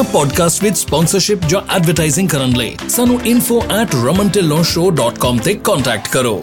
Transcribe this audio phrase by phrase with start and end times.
[0.00, 6.42] ਇਹਨਾਂ ਪੋਡਕਾਸਟ ਵਿੱਚ ਸਪਾਂਸਰਸ਼ਿਪ ਜਾਂ ਐਡਵਰਟਾਈਜ਼ਿੰਗ ਕਰਨ ਲਈ ਸਾਨੂੰ info@ramantillonshow.com ਤੇ ਕੰਟੈਕਟ ਕਰੋ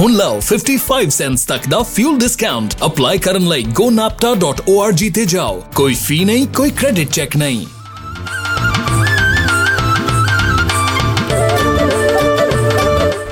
[0.00, 5.94] ਹੁਣ ਲਓ 55 ਸੈਂਟਸ ਤੱਕ ਦਾ ਫਿਊਲ ਡਿਸਕਾਊਂਟ ਅਪਲਾਈ ਕਰਨ ਲਈ gonapta.org ਤੇ ਜਾਓ ਕੋਈ
[6.00, 7.66] ਫੀ ਨਹੀਂ ਕੋਈ ਕ੍ਰੈਡਿਟ ਚੈੱਕ ਨਹੀਂ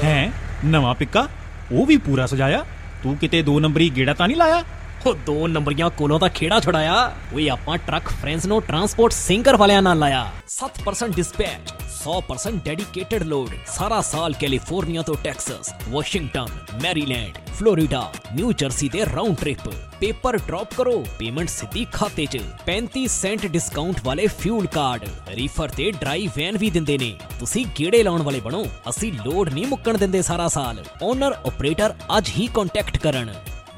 [0.03, 0.33] ਹੈ
[0.65, 1.29] ਨਵਾਂ ਪਿੱਕਾ
[1.73, 2.65] ਉਹ ਵੀ ਪੂਰਾ ਸਜਾਇਆ
[3.03, 4.63] ਤੂੰ ਕਿਤੇ ਦੋ ਨੰਬਰੀ ਗੇੜਾ ਤਾਂ ਨਹੀਂ ਲਾਇਆ?
[5.07, 9.83] ਉਹ ਦੋ ਨੰਬਰੀਆਂ ਕੋਲੋਂ ਤਾਂ ਖੇੜਾ ਛੁਡਾਇਆ। ਓਏ, ਆਪਾਂ ਟਰੱਕ ਫਰੈਂਡਸ ਨੂੰ ਟਰਾਂਸਪੋਰਟ ਸਿੰਗਰ ਵਾਲਿਆਂ
[9.83, 16.47] ਨਾਲ ਲਾਇਆ। 7% ਡਿਸਪੈਚ 100% ਡੈਡੀਕੇਟਡ ਲੋਡ ਸਾਰਾ ਸਾਲ ਕੈਲੀਫੋਰਨੀਆ ਤੋਂ Texas Washington
[16.83, 23.11] Maryland Florida New Jersey ਦੇ ਰਾਉਂਡ ਟ੍ਰਿਪ ਪੇਪਰ ਡ੍ਰੌਪ ਕਰੋ ਪੇਮੈਂਟ ਸਿੱਧੀ ਖਾਤੇ 'ਚ 35
[23.11, 28.23] ਸੈਂਟ ਡਿਸਕਾਊਂਟ ਵਾਲੇ ਫਿਊਲ ਕਾਰਡ ਰੀਫਰ ਤੇ ਡਰਾਈ ਵੈਨ ਵੀ ਦਿੰਦੇ ਨੇ ਤੁਸੀਂ ਗੇੜੇ ਲਾਉਣ
[28.23, 33.35] ਵਾਲੇ ਬਣੋ ਅਸੀਂ ਲੋਡ ਨਹੀਂ ਮੁੱਕਣ ਦਿੰਦੇ ਸਾਰਾ ਸਾਲ ਓਨਰ ਆਪਰੇਟਰ ਅੱਜ ਹੀ ਕੰਟੈਕਟ ਕਰਨ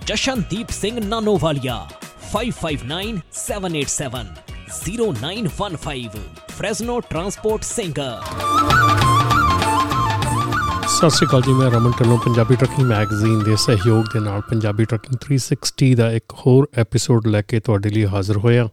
[0.06, 1.86] Jashandeep Singh Nanowalia
[2.32, 8.16] 559787 0915 Fresno transport singer
[10.88, 14.84] ਸਤਿ ਸ਼੍ਰੀ ਅਕਾਲ ਜੀ, ਮੈਂ ਰਮਨ ਟੱਲੋਂ ਪੰਜਾਬੀ ਟਰੱਕਿੰਗ ਮੈਗਜ਼ੀਨ ਦੇ ਸਹਿਯੋਗ ਦੇ ਨਾਲ ਪੰਜਾਬੀ
[14.84, 18.68] ਟਰੱਕਿੰਗ 360 ਦਾ ਇੱਕ ਹੋਰ ਐਪੀਸੋਡ ਲੈ ਕੇ ਤੁਹਾਡੇ ਲਈ ਹਾਜ਼ਰ ਹੋਇਆ।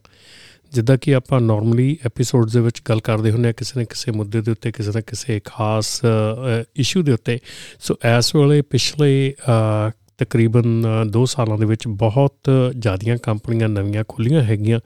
[0.71, 4.41] ਜਿੱਦਾਂ ਕਿ ਆਪਾਂ ਨਾਰਮਲੀ ਐਪੀਸੋਡਸ ਦੇ ਵਿੱਚ ਗੱਲ ਕਰਦੇ ਹੁੰਦੇ ਆ ਕਿਸੇ ਨਾ ਕਿਸੇ ਮੁੱਦੇ
[4.41, 6.01] ਦੇ ਉੱਤੇ, ਕਿਸੇ ਨਾ ਕਿਸੇ ਖਾਸ
[6.75, 7.39] ਇਸ਼ੂ ਦੇ ਉੱਤੇ।
[7.79, 9.33] ਸੋ ਇਸ ਵੇਲੇ ਪਿਛਲੇ
[10.21, 14.79] ਤਕਰੀਬਨ 2 ਸਾਲਾਂ ਦੇ ਵਿੱਚ ਬਹੁਤ ਜ਼ਿਆਦੀਆਂ ਕੰਪਨੀਆਂ ਨਵੀਆਂ ਖੁੱਲੀਆਂ ਹੈਗੀਆਂ।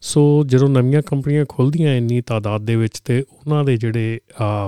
[0.00, 4.18] ਸੋ ਜਦੋਂ ਨਵੀਆਂ ਕੰਪਨੀਆਂ ਖੁੱਲਦੀਆਂ ਇੰਨੀ ਤਾਦਾਦ ਦੇ ਵਿੱਚ ਤੇ ਉਹਨਾਂ ਦੇ ਜਿਹੜੇ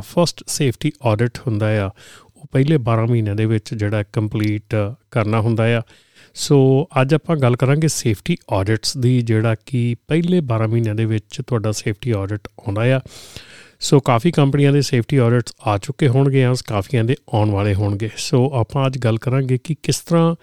[0.01, 1.91] ਫਰਸਟ ਸੇਫਟੀ ਆਡਿਟ ਹੁੰਦਾ ਆ,
[2.37, 4.75] ਉਹ ਪਹਿਲੇ 12 ਮਹੀਨਿਆਂ ਦੇ ਵਿੱਚ ਜਿਹੜਾ ਕੰਪਲੀਟ
[5.11, 5.83] ਕਰਨਾ ਹੁੰਦਾ ਆ।
[6.35, 11.41] ਸੋ ਅੱਜ ਆਪਾਂ ਗੱਲ ਕਰਾਂਗੇ ਸੇਫਟੀ ਆਡਿਟਸ ਦੀ, ਜਿਹੜਾ ਕਿ ਪਹਿਲੇ 12 ਮਹੀਨਿਆਂ ਦੇ ਵਿੱਚ
[11.47, 13.01] ਤੁਹਾਡਾ ਸੇਫਟੀ ਆਡਿਟ ਆਉਂਦਾ ਆ।
[13.81, 18.11] ਸੋ ਕਾਫੀ ਕੰਪਨੀਆਂ ਦੇ ਸੇਫਟੀ ਆਡਿਟਸ ਆ ਚੁੱਕੇ ਹੋਣਗੇ ਜਾਂ ਕਾਫੀਆਂ ਦੇ ਆਉਣ ਵਾਲੇ ਹੋਣਗੇ।
[18.17, 20.35] ਸੋ ਆਪਾਂ ਅੱਜ ਗੱਲ ਕਰਾਂਗੇ ਕਿ ਕਿਸ ਤਰ੍ਹਾਂ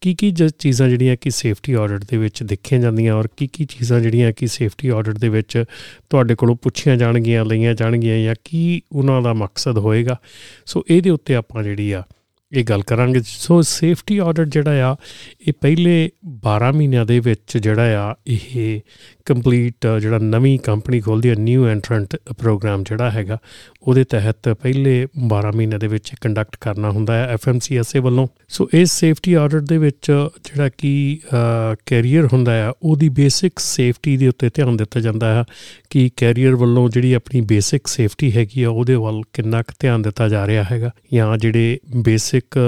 [0.00, 4.00] ਕੀ ਕੀ ਚੀਜ਼ਾਂ ਜਿਹੜੀਆਂ ਕਿ ਸੇਫਟੀ ਆਡਿਟ ਦੇ ਵਿੱਚ ਦੇਖੀਆਂ ਜਾਂਦੀਆਂ ਔਰ ਕੀ ਕੀ ਚੀਜ਼ਾਂ
[4.00, 5.64] ਜਿਹੜੀਆਂ ਕਿ ਸੇਫਟੀ ਆਡਿਟ ਦੇ ਵਿੱਚ
[6.10, 10.20] ਤੁਹਾਡੇ ਕੋਲੋਂ ਪੁੱਛੀਆਂ ਜਾਣਗੀਆਂ, ਲਈਆਂ ਜਾਣਗੀਆਂ ਜਾਂ ਕੀ ਉਹਨਾਂ ਦਾ ਮਕਸਦ ਹੋਏਗਾ।
[10.66, 12.02] ਸੋ ਇਹਦੇ ਉੱਤੇ ਆਪਾਂ ਜਿਹੜੀ ਆ,
[12.52, 14.96] ਇਹ ਗੱਲ ਕਰਾਂਗੇ। ਸੋ ਸੇਫਟੀ ਆਡਿਟ ਜਿਹੜਾ ਆ,
[15.48, 18.80] ਇਹ ਪਹਿਲੇ 12 ਮਹੀਨਿਆਂ ਦੇ ਵਿੱਚ ਜਿਹੜਾ ਆ, ਇਹ
[19.26, 23.38] ਕੰਪਲੀਟ uh, ਜਿਹੜਾ ਨਵੀਂ ਕੰਪਨੀ ਖੋਲਦੀ ਹੈ ਨਿਊ ਐਂਟਰੈਂਟ ਪ੍ਰੋਗਰਾਮ ਜਿਹੜਾ ਹੈਗਾ,
[23.82, 28.92] ਉਹਦੇ ਤਹਿਤ ਪਹਿਲੇ 12 ਮਹੀਨੇ ਦੇ ਵਿੱਚ ਕੰਡਕਟ ਕਰਨਾ ਹੁੰਦਾ ਹੈ ਐਫਐਮਸੀਐਸਏ ਵੱਲੋਂ। ਸੋ ਇਸ
[28.92, 30.10] ਸੇਫਟੀ ਆਡਿਟ ਦੇ ਵਿੱਚ
[30.44, 31.18] ਜਿਹੜਾ ਕਿ
[31.86, 35.44] ਕੈਰੀਅਰ ਹੁੰਦਾ ਹੈ, ਉਹਦੀ ਬੇਸਿਕ ਸੇਫਟੀ ਦੇ ਉੱਤੇ ਧਿਆਨ ਦਿੱਤਾ ਜਾਂਦਾ ਹੈ
[35.90, 40.28] ਕਿ ਕੈਰੀਅਰ ਵੱਲੋਂ ਜਿਹੜੀ ਆਪਣੀ ਬੇਸਿਕ ਸੇਫਟੀ ਹੈਗੀ ਆ, ਉਹਦੇ ਵੱਲ ਕਿੰਨਾ ਕੁ ਧਿਆਨ ਦਿੱਤਾ
[40.28, 42.58] ਜਾ ਰਿਹਾ ਹੈਗਾ, ਜਾਂ ਜਿਹੜੇ ਬੇਸਿਕ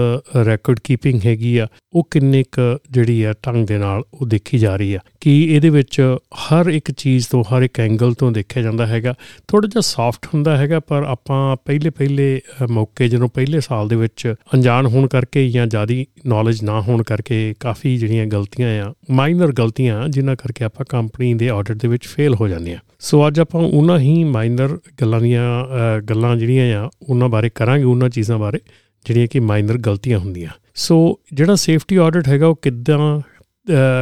[0.47, 4.77] ਰੈਕੋਰਡ ਕੀਪਿੰਗ ਹੈਗੀ ਆ, ਉਹ ਕਿੰਨੇ ਕੁ ਜਿਹੜੀ ਆ, ਢੰਗ ਦੇ ਨਾਲ ਉਹ ਦੇਖੀ ਜਾ
[4.77, 8.87] ਰਹੀ ਆ। ਕਿ ਇਹਦੇ ਵਿੱਚ ਹਰ ਇੱਕ ਚੀਜ਼ ਤੋਂ, ਹਰ ਇੱਕ ਐਂਗਲ ਤੋਂ ਦੇਖਿਆ ਜਾਂਦਾ
[8.87, 9.15] ਹੈਗਾ।
[9.49, 12.41] ਥੋੜਾ ਜਿਹਾ ਸੌਫਟ ਹੁੰਦਾ ਹੈਗਾ, ਪਰ ਆਪਾਂ ਪਹਿਲੇ ਪਹਿਲੇ
[12.71, 17.55] ਮੌਕੇ ਜਦੋਂ ਪਹਿਲੇ ਸਾਲ ਦੇ ਵਿੱਚ ਅਣਜਾਣ ਹੋਣ ਕਰਕੇ ਜਾਂ ਜਿਆਦੀ ਨੌਲੇਜ ਨਾ ਹੋਣ ਕਰਕੇ
[17.61, 22.35] ਕਾਫੀ ਜਿਹੜੀਆਂ ਗਲਤੀਆਂ ਆ ਮਾਈਨਰ ਗਲਤੀਆਂ ਜਿਨ੍ਹਾਂ ਕਰਕੇ ਆਪਾਂ ਕੰਪਨੀ ਦੇ ਆਡਿਟ ਦੇ ਵਿੱਚ ਫੇਲ
[22.35, 25.67] ਹੋ ਜਾਂਦੇ ਆ। ਸੋ ਅੱਜ ਆਪਾਂ ਉਹਨਾਂ ਹੀ ਮਾਈਨਰ ਗੱਲਾਂ ਦੀਆਂ
[26.01, 28.59] ਗੱਲਾਂ ਜਿਹੜੀਆਂ ਆ, ਉਹਨਾਂ ਬਾਰੇ ਕਰਾਂਗੇ, ਉਹਨਾਂ ਚੀਜ਼ਾਂ ਬਾਰੇ
[29.07, 33.21] ਜਿਹੜੀਆਂ ਕਿ ਮਾਈਨਰ ਗਲਤੀਆਂ ਹੁੰਦੀਆਂ। ਸੋ ਜਿਹੜਾ ਸੇਫਟੀ ਆਡਿਟ ਹੈਗਾ ਉਹ ਕਿੱਦਾਂ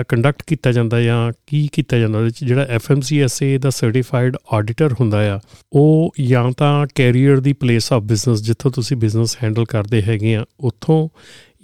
[0.08, 5.18] ਕੰਡਕਟ ਕੀਤਾ ਜਾਂਦਾ ਜਾਂ ਕੀ ਕੀਤਾ ਜਾਂਦਾ, ਉਹਦੇ ਵਿੱਚ ਜਿਹੜਾ ਐਫਐਮਸੀਐਸਏ ਦਾ ਸਰਟੀਫਾਈਡ ਆਡੀਟਰ ਹੁੰਦਾ
[5.34, 5.38] ਆ,
[5.72, 10.44] ਉਹ ਜਾਂ ਤਾਂ ਕੈਰੀਅਰ ਦੀ ਪਲੇਸ ਆਫ ਬਿਜ਼ਨਸ ਜਿੱਥੋਂ ਤੁਸੀਂ ਬਿਜ਼ਨਸ ਹੈਂਡਲ ਕਰਦੇ ਹੈਗੇ ਆ,
[10.60, 11.08] ਉੱਥੋਂ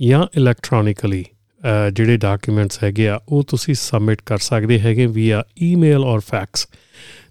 [0.03, 1.25] ਜਾਂ ਇਲੈਕਟ੍ਰੋਨਿਕਲੀ
[1.93, 6.67] ਜਿਹੜੇ ਡਾਕੂਮੈਂਟਸ ਹੈਗੇ ਆ, ਉਹ ਤੁਸੀਂ ਸਬਮਿਟ ਕਰ ਸਕਦੇ ਹੈਗੇ ਵੀਆ ਈਮੇਲ ਔਰ ਫੈਕਸ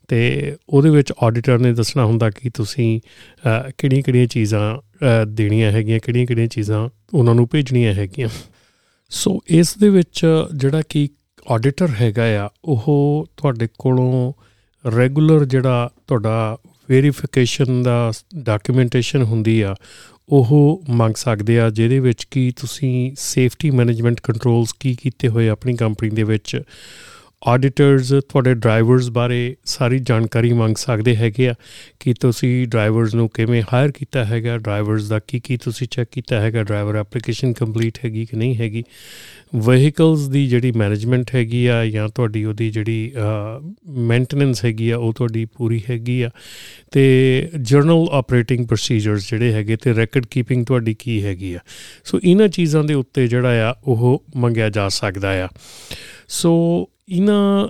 [0.08, 3.00] ਤੇ ਉਹਦੇ ਵਿੱਚ ਆਡੀਟਰ ਨੇ ਦੱਸਣਾ ਹੁੰਦਾ ਕਿ ਤੁਸੀਂ
[3.46, 8.30] ਕਿਹੜੀਆਂ-ਕਿਹੜੀਆਂ ਚੀਜ਼ਾਂ ਦੇਣੀਆਂ ਹੈਗੀਆਂ, ਕਿਹੜੀਆਂ-ਕਿਹੜੀਆਂ ਚੀਜ਼ਾਂ ਉਹਨਾਂ ਨੂੰ ਭੇਜਣੀਆਂ ਹੈਗੀਆਂ।
[9.10, 10.26] ਸੋ ਇਸ ਦੇ ਵਿੱਚ
[10.56, 11.10] ਜਿਹੜਾ ਕਿ
[11.52, 14.34] ਆਡੀਟਰ ਹੈਗਾ ਆ, ਉਹ ਤੁਹਾਡੇ ਕੋਲੋਂ
[14.98, 16.58] ਰੈਗੂਲਰ ਜਿਹੜਾ ਤੁਹਾਡਾ
[16.90, 19.76] ਵੈਰੀਫਿਕੇਸ਼ਨ ਦਾ ਡਾਕੂਮੈਂਟੇਸ਼ਨ ਹੁੰਦੀ ਆ,
[20.30, 25.76] ਉਹ ਮੰਗ ਸਕਦੇ ਆ, ਜਿਹਦੇ ਵਿੱਚ ਕੀ ਤੁਸੀਂ ਸੇਫਟੀ ਮੈਨੇਜਮੈਂਟ ਕੰਟਰੋਲਸ ਕੀ ਕੀਤੇ ਹੋਏ ਆਪਣੀ
[25.76, 26.62] ਕੰਪਨੀ ਦੇ ਵਿੱਚ।
[27.42, 31.54] ਆਡੀਟਰਸ ਤੁਹਾਡੇ ਡਰਾਈਵਰਸ ਬਾਰੇ ਸਾਰੀ ਜਾਣਕਾਰੀ ਮੰਗ ਸਕਦੇ ਹੈਗੇ ਆ
[32.00, 36.40] ਕਿ ਤੁਸੀਂ ਡਰਾਈਵਰਸ ਨੂੰ ਕਿਵੇਂ ਹਾਇਰ ਕੀਤਾ ਹੈਗਾ ਡਰਾਈਵਰਸ ਦਾ ਕੀ ਕੀ ਤੁਸੀਂ ਚੈੱਕ ਕੀਤਾ
[36.42, 38.84] ਹੈਗਾ ਡਰਾਈਵਰ ਐਪਲੀਕੇਸ਼ਨ ਕੰਪਲੀਟ ਹੈਗੀ ਕਿ ਨਹੀਂ ਹੈਗੀ
[39.56, 43.12] ਵਹੀਕਲਸ ਦੀ ਜਿਹੜੀ ਮੈਨੇਜਮੈਂਟ ਹੈਗੀ ਆ ਜਾਂ ਤੁਹਾਡੀ ਉਹਦੀ ਜਿਹੜੀ
[43.90, 46.30] ਮੇਨਟੇਨੈਂਸ ਹੈਗੀ ਆ ਉਹ ਤੁਹਾਡੀ ਪੂਰੀ ਹੈਗੀ ਆ,
[46.92, 51.60] ਤੇ ਜਰਨਲ ਆਪਰੇਟਿੰਗ ਪ੍ਰੋਸੀਜਰਸ ਜਿਹੜੇ ਹੈਗੇ ਤੇ ਰੈਕੋਰਡ ਕੀਪਿੰਗ ਤੁਹਾਡੀ ਕੀ ਹੈਗੀ ਆ।
[52.04, 55.48] ਸੋ ਇਹਨਾਂ ਚੀਜ਼ਾਂ ਦੇ ਉੱਤੇ ਜਿਹੜਾ ਆ ਉਹ ਮੰਗਿਆ ਜਾ ਸਕਦਾ ਆ।
[56.28, 57.68] ਸੋ ਇਹਨਾਂ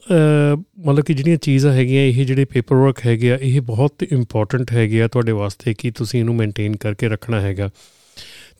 [0.85, 5.01] ਮਤਲਬ ਕਿ ਜਿਹੜੀਆਂ ਚੀਜ਼ਾਂ ਹੈਗੀਆਂ, ਇਹ ਜਿਹੜੇ ਪੇਪਰ ਵਰਕ ਹੈਗੇ ਆ, ਇਹ ਬਹੁਤ ਇੰਪੋਰਟੈਂਟ ਹੈਗੇ
[5.01, 7.69] ਆ ਤੁਹਾਡੇ ਵਾਸਤੇ ਕਿ ਤੁਸੀਂ ਇਹਨੂੰ ਮੇਨਟੇਨ ਕਰਕੇ ਰੱਖਣਾ ਹੈਗਾ।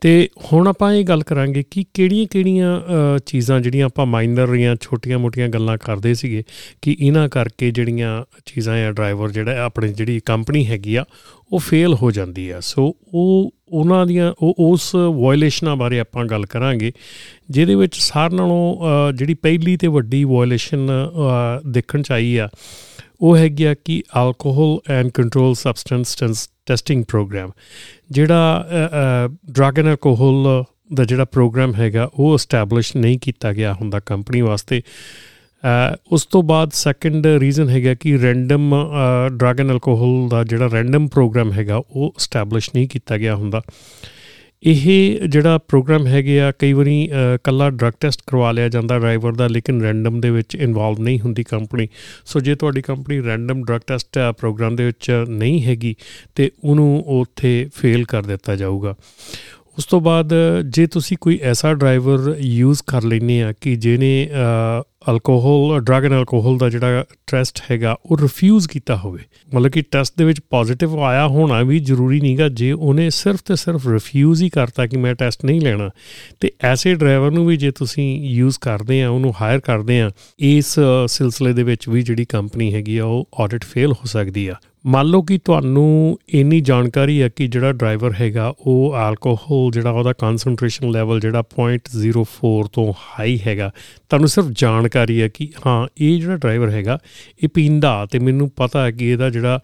[0.02, 2.82] ਤੇ ਹੁਣ ਆਪਾਂ ਇਹ ਗੱਲ ਕਰਾਂਗੇ ਕਿ ਕਿਹੜੀਆਂ-ਕਿਹੜੀਆਂ
[3.26, 6.44] ਚੀਜ਼ਾਂ ਜਿਹੜੀਆਂ ਆਪਾਂ ਮਾਈਨਰ ਜਾਂ ਛੋਟੀਆਂ-ਮੋਟੀਆਂ ਗੱਲਾਂ ਕਰਦੇ ਸੀਗੇ
[6.82, 11.06] ਕਿ ਇਹਨਾਂ ਕਰਕੇ ਜਿਹੜੀਆਂ ਚੀਜ਼ਾਂ ਆ ਡਰਾਈਵਰ ਜਿਹੜਾ, ਆਪਣੀ ਜਿਹੜੀ ਕੰਪਨੀ ਹੈਗੀ ਆ,
[11.54, 16.46] ਉਹ ਫੇਲ ਹੋ ਜਾਂਦੀ ਆ। ਸੋ ਉਹ ਉਹਨਾਂ ਦੀਆਂ ਉਹ, ਉਸ ਵਾਇਲੇਸ਼ਨਾਂ ਬਾਰੇ ਆਪਾਂ ਗੱਲ
[16.46, 16.92] ਕਰਾਂਗੇ,
[17.50, 20.90] ਜਿਹਦੇ ਵਿੱਚ ਸਾਰ ਨਾਲੋਂ ਜਿਹੜੀ ਪਹਿਲੀ ਤੇ ਵੱਡੀ ਵਾਇਲੇਸ਼ਨ
[21.68, 22.50] ਦੇਖਣ ਚ ਆਈ ਆ,
[23.22, 26.16] ਉਹ ਹੈਗੀ ਆ ਕਿ alcohol and control substance
[26.66, 27.52] testing program
[28.12, 28.66] ਜਿਹੜਾ
[29.52, 30.64] ਡਰਗ ਐਂਡ ਐਲਕੋਹਲ
[30.94, 34.82] ਦਾ ਜਿਹੜਾ ਪ੍ਰੋਗਰਾਮ ਹੈਗਾ, ਉਹ ਸਟੈਬਲਿਸ਼ ਨਹੀਂ ਕੀਤਾ ਗਿਆ ਹੁੰਦਾ ਕੰਪਨੀ ਵਾਸਤੇ।
[36.12, 38.74] ਉਸ ਤੋਂ ਬਾਅਦ ਸੈਕੰਡ ਰੀਜ਼ਨ ਹੈਗਾ ਕਿ ਰੈਂਡਮ
[39.38, 43.62] ਡਰਗ ਐਂਡ ਐਲਕੋਹਲ ਦਾ ਜਿਹੜਾ ਰੈਂਡਮ ਪ੍ਰੋਗਰਾਮ ਹੈਗਾ, ਉਹ ਸਟੈਬਲਿਸ਼ ਨਹੀਂ ਕੀਤਾ ਗਿਆ ਹੁੰਦਾ।
[44.64, 44.86] ਇਹ
[45.28, 47.10] ਜਿਹੜਾ ਪ੍ਰੋਗਰਾਮ ਹੈਗੇ ਆ, ਕਈ ਵਾਰੀ
[47.44, 51.44] ਕੱਲਾ ਡਰਗ ਟੈਸਟ ਕਰਵਾ ਲਿਆ ਜਾਂਦਾ ਡਰਾਈਵਰ ਦਾ, ਲੇਕਿਨ ਰੈਂਡਮ ਦੇ ਵਿੱਚ ਇਨਵੋਲਵ ਨਹੀਂ ਹੁੰਦੀ
[51.44, 51.88] ਕੰਪਨੀ
[52.26, 55.96] ਸੋ ਜੇ ਤੁਹਾਡੀ company random drug test program ਦੇ ਵਿੱਚ ਨਹੀਂ ਹੈਗੀ,
[56.36, 58.96] ਤੇ ਉਹਨੂੰ ਉੱਥੇ ਫੇਲ ਕਰ ਦਿੱਤਾ ਜਾਊਗਾ।
[59.78, 60.34] ਉਸ ਤੋਂ ਬਾਅਦ
[60.66, 64.30] ਜੇ ਤੁਸੀਂ ਕੋਈ ਐਸਾ ਡਰਾਈਵਰ ਯੂਜ਼ ਕਰ ਲੈਨੇ ਆ ਕਿ ਜਿਹਨੇ
[65.10, 69.20] ਅਲਕੋਹਲ ਡਰਗ ਐਂਡ ਅਲਕੋਹਲ ਦਾ ਜਿਹੜਾ ਟੈਸਟ ਹੈਗਾ, ਉਹ ਰਿਫਿਊਜ਼ ਕੀਤਾ ਹੋਵੇ,
[69.56, 73.56] ਮਤਲਬ ਕਿ ਟੈਸਟ ਦੇ ਵਿੱਚ ਪੋਜ਼ਿਟਿਵ ਆਇਆ ਹੋਣਾ ਵੀ ਜ਼ਰੂਰੀ ਨਹੀਂਗਾ ਜੇ ਉਹਨੇ ਸਿਰਫ ਤੇ
[73.56, 75.90] ਸਿਰਫ ਰਿਫਿਊਜ਼ ਹੀ ਕਰਤਾ ਕਿ ਮੈਂ ਟੈਸਟ ਨਹੀਂ ਲੈਣਾ,
[76.40, 80.10] ਤੇ ਐਸੇ ਡਰਾਈਵਰ ਨੂੰ ਵੀ ਜੇ ਤੁਸੀਂ ਯੂਜ਼ ਕਰਦੇ ਆ, ਉਹਨੂੰ ਹਾਇਰ ਕਰਦੇ ਆ,
[80.40, 80.76] ਇਸ
[81.08, 84.56] ਸਿਲਸਿਲੇ ਦੇ ਵਿੱਚ ਵੀ ਜਿਹੜੀ ਕੰਪਨੀ ਹੈਗੀ ਆ, ਉਹ ਆਡਿਟ ਫੇਲ ਹੋ ਸਕਦੀ ਆ।
[84.88, 90.14] ਮੰਨ ਲਓ ਕਿ ਤੁਹਾਨੂੰ ਇੰਨੀ ਜਾਣਕਾਰੀ ਹੈ ਕਿ ਜਿਹੜਾ ਡਰਾਈਵਰ ਹੈਗਾ, ਉਹ ਐਲਕੋਹਲ ਜਿਹੜਾ ਉਹਦਾ
[90.14, 93.72] ਕਨਸੈਂਟ੍ਰੇਸ਼ਨ ਲੈਵਲ ਜਿਹੜਾ 0.04 ਤੋਂ ਹਾਈ ਹੈਗਾ,
[94.10, 96.98] ਤੁਹਾਨੂੰ ਸਿਰਫ ਜਾਣਕਾਰੀ ਹੈ ਕਿ ਹਾਂ, ਇਹ ਜਿਹੜਾ ਡਰਾਈਵਰ ਹੈਗਾ,
[97.44, 99.60] ਇਹ ਪੀਂਦਾ ਤੇ ਮੈਨੂੰ ਪਤਾ ਹੈ ਕਿ ਇਹਦਾ ਜਿਹੜਾ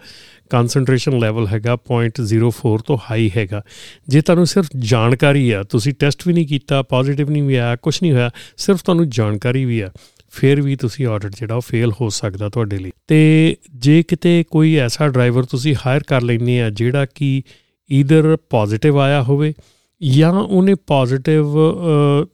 [0.49, 3.61] ਕਨਸੈਂਟ੍ਰੇਸ਼ਨ ਲੈਵਲ ਹੈਗਾ 0.04 ਤੋਂ ਹਾਈ ਹੈਗਾ।
[4.07, 7.97] ਜੇ ਤੁਹਾਨੂੰ ਸਿਰਫ ਜਾਣਕਾਰੀ ਆ ਤੁਸੀਂ ਟੈਸਟ ਵੀ ਨਹੀਂ ਕੀਤਾ ਪੋਜ਼ਿਟਿਵ ਨਹੀਂ ਵੀ ਆਇਆ ਕੁਝ
[8.01, 9.89] ਨਹੀਂ ਹੋਇਆ, ਸਿਰਫ ਤੁਹਾਨੂੰ ਜਾਣਕਾਰੀ ਵੀ ਆ
[10.33, 14.75] ਫਿਰ ਵੀ ਤੁਸੀਂ ਆਡਿਟ ਜਿਹੜਾ ਉਹ ਫੇਲ ਹੋ ਸਕਦਾ ਤੁਹਾਡੇ ਲਈ। ਤੇ ਜੇ ਕਿਤੇ ਕੋਈ
[14.75, 17.41] ਐਸਾ ਡਰਾਈਵਰ ਤੁਸੀਂ ਹਾਇਰ ਕਰ ਲੈਨੇ ਆ ਜਿਹੜਾ ਕਿ
[17.89, 19.53] ਈਦਰ ਪੋਜ਼ਿਟਿਵ ਆਇਆ ਹੋਵੇ
[20.01, 21.55] ਜਾਂ ਉਹਨੇ ਪੋਜ਼ਿਟਿਵ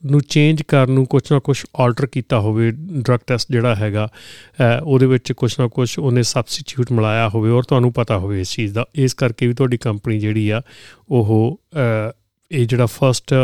[0.06, 4.08] ਨੂੰ ਚੇਂਜ ਕਰਨ ਨੂੰ ਕੁਝ ਨਾ ਕੁਝ ਆਲਟਰ ਕੀਤਾ ਹੋਵੇ ਡਰਗ ਟੈਸਟ ਜਿਹੜਾ ਹੈਗਾ
[4.82, 8.74] ਉਹਦੇ ਵਿੱਚ ਕੁਝ ਨਾ ਕੁਝ ਉਹਨੇ ਸਬਸਟੀਟਿਊਟ ਮਿਲਾਇਆ ਹੋਵੇ ਔਰ ਤੁਹਾਨੂੰ ਪਤਾ ਹੋਵੇ ਇਸ ਚੀਜ਼
[8.74, 10.60] ਦਾ। ਇਸ ਕਰਕੇ ਵੀ ਤੁਹਾਡੀ ਕੰਪਨੀ ਜਿਹੜੀ ਆ,
[11.10, 11.60] ਉਹ
[12.50, 13.34] ਇਹ ਜਿਹੜਾ ਫਰਸਟ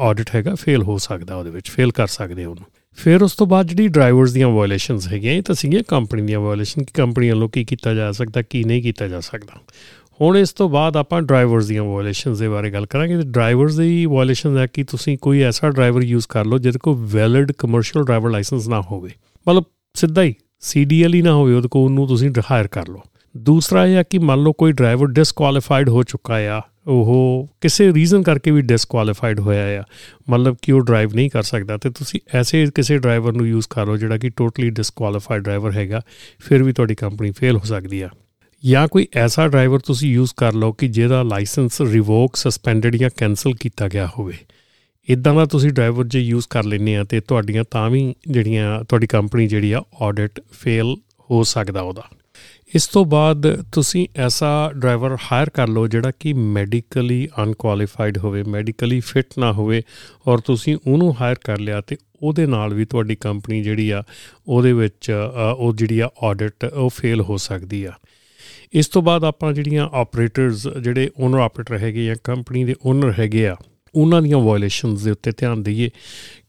[0.00, 2.64] ਆਡਿਟ ਹੈਗਾ ਫੇਲ ਹੋ ਸਕਦਾ ਉਹਦੇ ਵਿੱਚ ਫੇਲ ਕਰ ਸਕਦੇ ਉਹਨੂੰ।
[2.96, 6.84] ਫਿਰ ਉਸ ਤੋਂ ਬਾਅਦ ਜਿਹੜੀ ਡਰਾਈਵਰਸ ਦੀਆਂ ਵਾਇਲੇਸ਼ਨਸ ਹੈਗੀਆਂ, ਇਹ ਤਾਂ ਸੀਗੀਆਂ ਕੰਪਨੀ ਦੀਆਂ ਵਾਇਲੇਸ਼ਨ
[6.84, 9.60] ਕਿ ਕੰਪਨੀ ਵੱਲੋਂ ਕੀ ਕੀਤਾ ਜਾ ਸਕਦਾ, ਕੀ ਨਹੀਂ ਕੀਤਾ ਜਾ ਸਕਦਾ।
[10.20, 14.06] ਹੁਣ ਇਸ ਤੋਂ ਬਾਅਦ ਆਪਾਂ ਡਰਾਈਵਰਸ ਦੀਆਂ ਵਾਇਲੇਸ਼ਨਸ ਦੇ ਬਾਰੇ ਗੱਲ ਕਰਾਂਗੇ। ਤੇ ਡਰਾਈਵਰਸ ਦੀ
[14.06, 18.30] ਵਾਇਲੇਸ਼ਨ ਹੈ ਕਿ ਤੁਸੀਂ ਕੋਈ ਐਸਾ ਡਰਾਈਵਰ ਯੂਜ਼ ਕਰ ਲਓ ਜਿਹਦੇ ਕੋਲ ਵੈਲਿਡ ਕਮਰਸ਼ੀਅਲ ਡਰਾਈਵਰ
[18.30, 19.10] ਲਾਇਸੈਂਸ ਨਾ ਹੋਵੇ।
[19.48, 19.64] ਮਤਲਬ
[19.94, 23.00] ਸਿੱਧਾ ਹੀ ਸੀਡੀਐਲ ਹੀ ਨਾ ਹੋਵੇ, ਉਹਦੇ ਕੋਲ ਉਹਨੂੰ ਤੁਸੀਂ ਹਾਇਰ ਕਰ ਲਓ।
[23.36, 28.22] ਦੂਸਰਾ ਇਹ ਹੈ ਕਿ ਮੰਨ ਲਓ ਕੋਈ ਡਰਾਈਵਰ ਡਿਸਕੁਆਲੀਫਾਈਡ ਹੋ ਚੁੱਕਾ ਆ, ਉਹ ਕਿਸੇ ਰੀਜ਼ਨ
[28.22, 29.84] ਕਰਕੇ ਵੀ ਡਿਸਕੁਆਲੀਫਾਈਡ ਹੋਇਆ ਆ,
[30.30, 33.96] ਮਤਲਬ ਕਿ ਉਹ ਡਰਾਈਵ ਨਹੀਂ ਕਰ ਸਕਦਾ, ਤੇ ਤੁਸੀਂ ਐਸੇ ਕਿਸੇ ਡਰਾਈਵਰ ਨੂੰ ਯੂਜ਼ ਕਰੋ
[33.96, 36.00] ਜਿਹੜਾ ਕਿ ਟੋਟਲੀ ਡਿਸਕੁਆਲੀਫਾਈਡ ਡਰਾਈਵਰ ਹੈਗਾ,
[36.38, 38.08] ਫਿਰ ਵੀ ਤੁਹਾਡੀ ਕੰਪਨੀ ਫੇਲ ਹੋ ਸਕਦੀ ਆ।
[38.64, 43.54] ਜਾਂ ਕੋਈ ਐਸਾ ਡਰਾਈਵਰ ਤੁਸੀਂ ਯੂਜ਼ ਕਰ ਲਓ ਕਿ ਜਿਹਦਾ ਲਾਇਸੈਂਸ ਰਿਵੋਕ ਸਸਪੈਂਡਡ ਜਾਂ ਕੈਨਸਲ
[43.54, 44.34] ਕੀਤਾ ਗਿਆ ਹੋਵੇ।
[45.08, 49.06] ਇਦਾਂ ਦਾ ਤੁਸੀਂ ਡਰਾਈਵਰ ਜੇ ਯੂਜ਼ ਕਰ ਲੈਨੇ ਆ, ਤੇ ਤੁਹਾਡੀਆਂ ਤਾਂ ਵੀ ਜਿਹੜੀਆਂ ਤੁਹਾਡੀ
[49.06, 50.96] ਕੰਪਨੀ ਜਿਹੜੀ ਆ ਆਡਿਟ ਫੇਲ
[51.30, 52.02] ਹੋ ਸਕਦਾ ਉਹਦਾ।
[52.74, 58.98] ਇਸ ਤੋਂ ਬਾਅਦ ਤੁਸੀਂ ਐਸਾ ਡਰਾਈਵਰ ਹਾਇਰ ਕਰ ਲਓ ਜਿਹੜਾ ਕਿ ਮੈਡੀਕਲੀ ਅਨਕੁਆਲੀਫਾਈਡ ਹੋਵੇ, ਮੈਡੀਕਲੀ
[59.00, 59.82] ਫਿਟ ਨਾ ਹੋਵੇ
[60.28, 64.02] ਔਰ ਤੁਸੀਂ ਉਹਨੂੰ ਹਾਇਰ ਕਰ ਲਿਆ ਤੇ ਉਹਦੇ ਨਾਲ ਵੀ ਤੁਹਾਡੀ ਕੰਪਨੀ ਜਿਹੜੀ ਆ,
[64.48, 65.10] ਉਹਦੇ ਵਿੱਚ
[65.58, 67.92] ਉਹ ਜਿਹੜੀ ਆ ਆਡਿਟ ਉਹ ਫੇਲ ਹੋ ਸਕਦੀ ਆ।
[68.72, 73.46] ਇਸ ਤੋਂ ਬਾਅਦ ਆਪਾਂ ਜਿਹੜੀਆਂ ਆਪਰੇਟਰਸ ਜਿਹੜੇ ਓਨਰ ਆਪਰੇਟਰ ਹੈਗੇ ਜਾਂ ਕੰਪਨੀ ਦੇ ਓਨਰ ਹੈਗੇ
[73.48, 73.56] ਆ
[73.96, 75.90] ਉਹਨਾਂ ਦੀਆਂ ਵਾਇਲੇਸ਼ਨਸ ਦੇ ਉੱਤੇ ਧਿਆਨ ਦਈਏ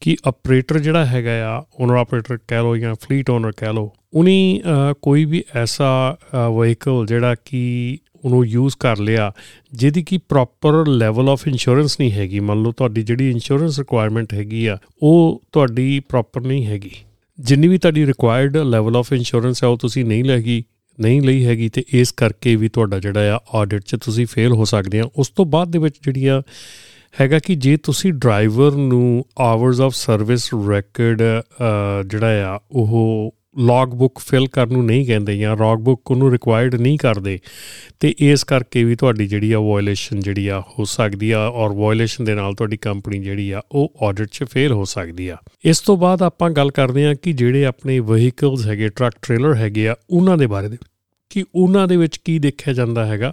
[0.00, 4.60] ਕਿ ਆਪਰੇਟਰ ਜਿਹੜਾ ਹੈਗਾ ਆ ਓਨਰ ਆਪਰੇਟਰ ਕਹਿ ਲੋ ਜਾਂ ਫਲੀਟ ਓਨਰ ਕਹਿ ਲੋ ਉਨੀ
[5.02, 9.30] ਕੋਈ ਵੀ ਐਸਾ ਵਹੀਕਲ ਜਿਹੜਾ ਕਿ ਉਹਨੂੰ ਯੂਜ਼ ਕਰ ਲਿਆ,
[9.72, 14.66] ਜਿਹਦੀ ਕੀ ਪ੍ਰੋਪਰ ਲੈਵਲ ਆਫ ਇੰਸ਼ੋਰੈਂਸ ਨਹੀਂ ਹੈਗੀ। ਮੰਨ ਲਓ ਤੁਹਾਡੀ ਜਿਹੜੀ ਇੰਸ਼ੋਰੈਂਸ ਰਿਕੁਆਇਰਮੈਂਟ ਹੈਗੀ
[14.66, 16.90] ਆ, ਉਹ ਤੁਹਾਡੀ ਪ੍ਰੋਪਰ ਨਹੀਂ ਹੈਗੀ।
[17.38, 20.62] ਜਿੰਨੀ ਵੀ ਤੁਹਾਡੀ ਰਿਕੁਆਇਰਡ ਲੈਵਲ ਆਫ ਇੰਸ਼ੋਰੈਂਸ ਹੈ ਉਹ ਤੁਸੀਂ ਨਹੀਂ ਲੈਗੀ,
[20.98, 24.64] ਨਹੀਂ ਲਈ ਹੈਗੀ ਤੇ ਇਸ ਕਰਕੇ ਵੀ ਤੁਹਾਡਾ ਜਿਹੜਾ ਆ ਆਡਿਟ 'ਚ ਤੁਸੀਂ ਫੇਲ ਹੋ
[24.64, 26.40] ਸਕਦੇ ਆ। ਉਸ ਤੋਂ ਬਾਅਦ ਦੇ ਵਿੱਚ ਜਿਹੜੀਆਂ
[27.14, 31.22] ਹੈਗਾ ਕਿ ਜੇ ਤੁਸੀਂ ਡਰਾਈਵਰ ਨੂੰ ਆਵਰਸ ਆਫ ਸਰਵਿਸ ਰੈਕੋਰਡ
[32.06, 36.74] ਜਿਹੜਾ ਆ, ਉਹ ਲੌਗ ਬੁੱਕ ਫਿਲ ਕਰਨ ਨੂੰ ਨਹੀਂ ਕਹਿੰਦੇ ਜਾਂ ਲੌਗ ਬੁੱਕ ਨੂੰ ਰਿਕੁਆਇਰਡ
[36.74, 37.38] ਨਹੀਂ ਕਰਦੇ,
[38.00, 42.24] ਤੇ ਇਸ ਕਰਕੇ ਵੀ ਤੁਹਾਡੀ ਜਿਹੜੀ ਆ ਵਾਇਲੇਸ਼ਨ ਜਿਹੜੀ ਆ ਹੋ ਸਕਦੀ ਆ ਔਰ ਵਾਇਲੇਸ਼ਨ
[42.24, 45.96] ਦੇ ਨਾਲ ਤੁਹਾਡੀ ਕੰਪਨੀ ਜਿਹੜੀ ਆ ਉਹ ਆਡਿਟ 'ਚ ਫੇਲ ਹੋ ਸਕਦੀ ਆ। ਇਸ ਤੋਂ
[45.96, 50.38] ਬਾਅਦ ਆਪਾਂ ਗੱਲ ਕਰਦੇ ਆ ਕਿ ਜਿਹੜੇ ਆਪਣੇ ਵਹੀਕਲਸ ਹੈਗੇ ਟਰੱਕ ਟ੍ਰੇਲਰ ਹੈਗੇ ਆ, ਉਹਨਾਂ
[50.38, 50.78] ਦੇ ਬਾਰੇ ਦੇ
[51.30, 53.32] ਕਿ ਉਹਨਾਂ ਦੇ ਵਿੱਚ ਕੀ ਦੇਖਿਆ ਜਾਂਦਾ ਹੈਗਾ?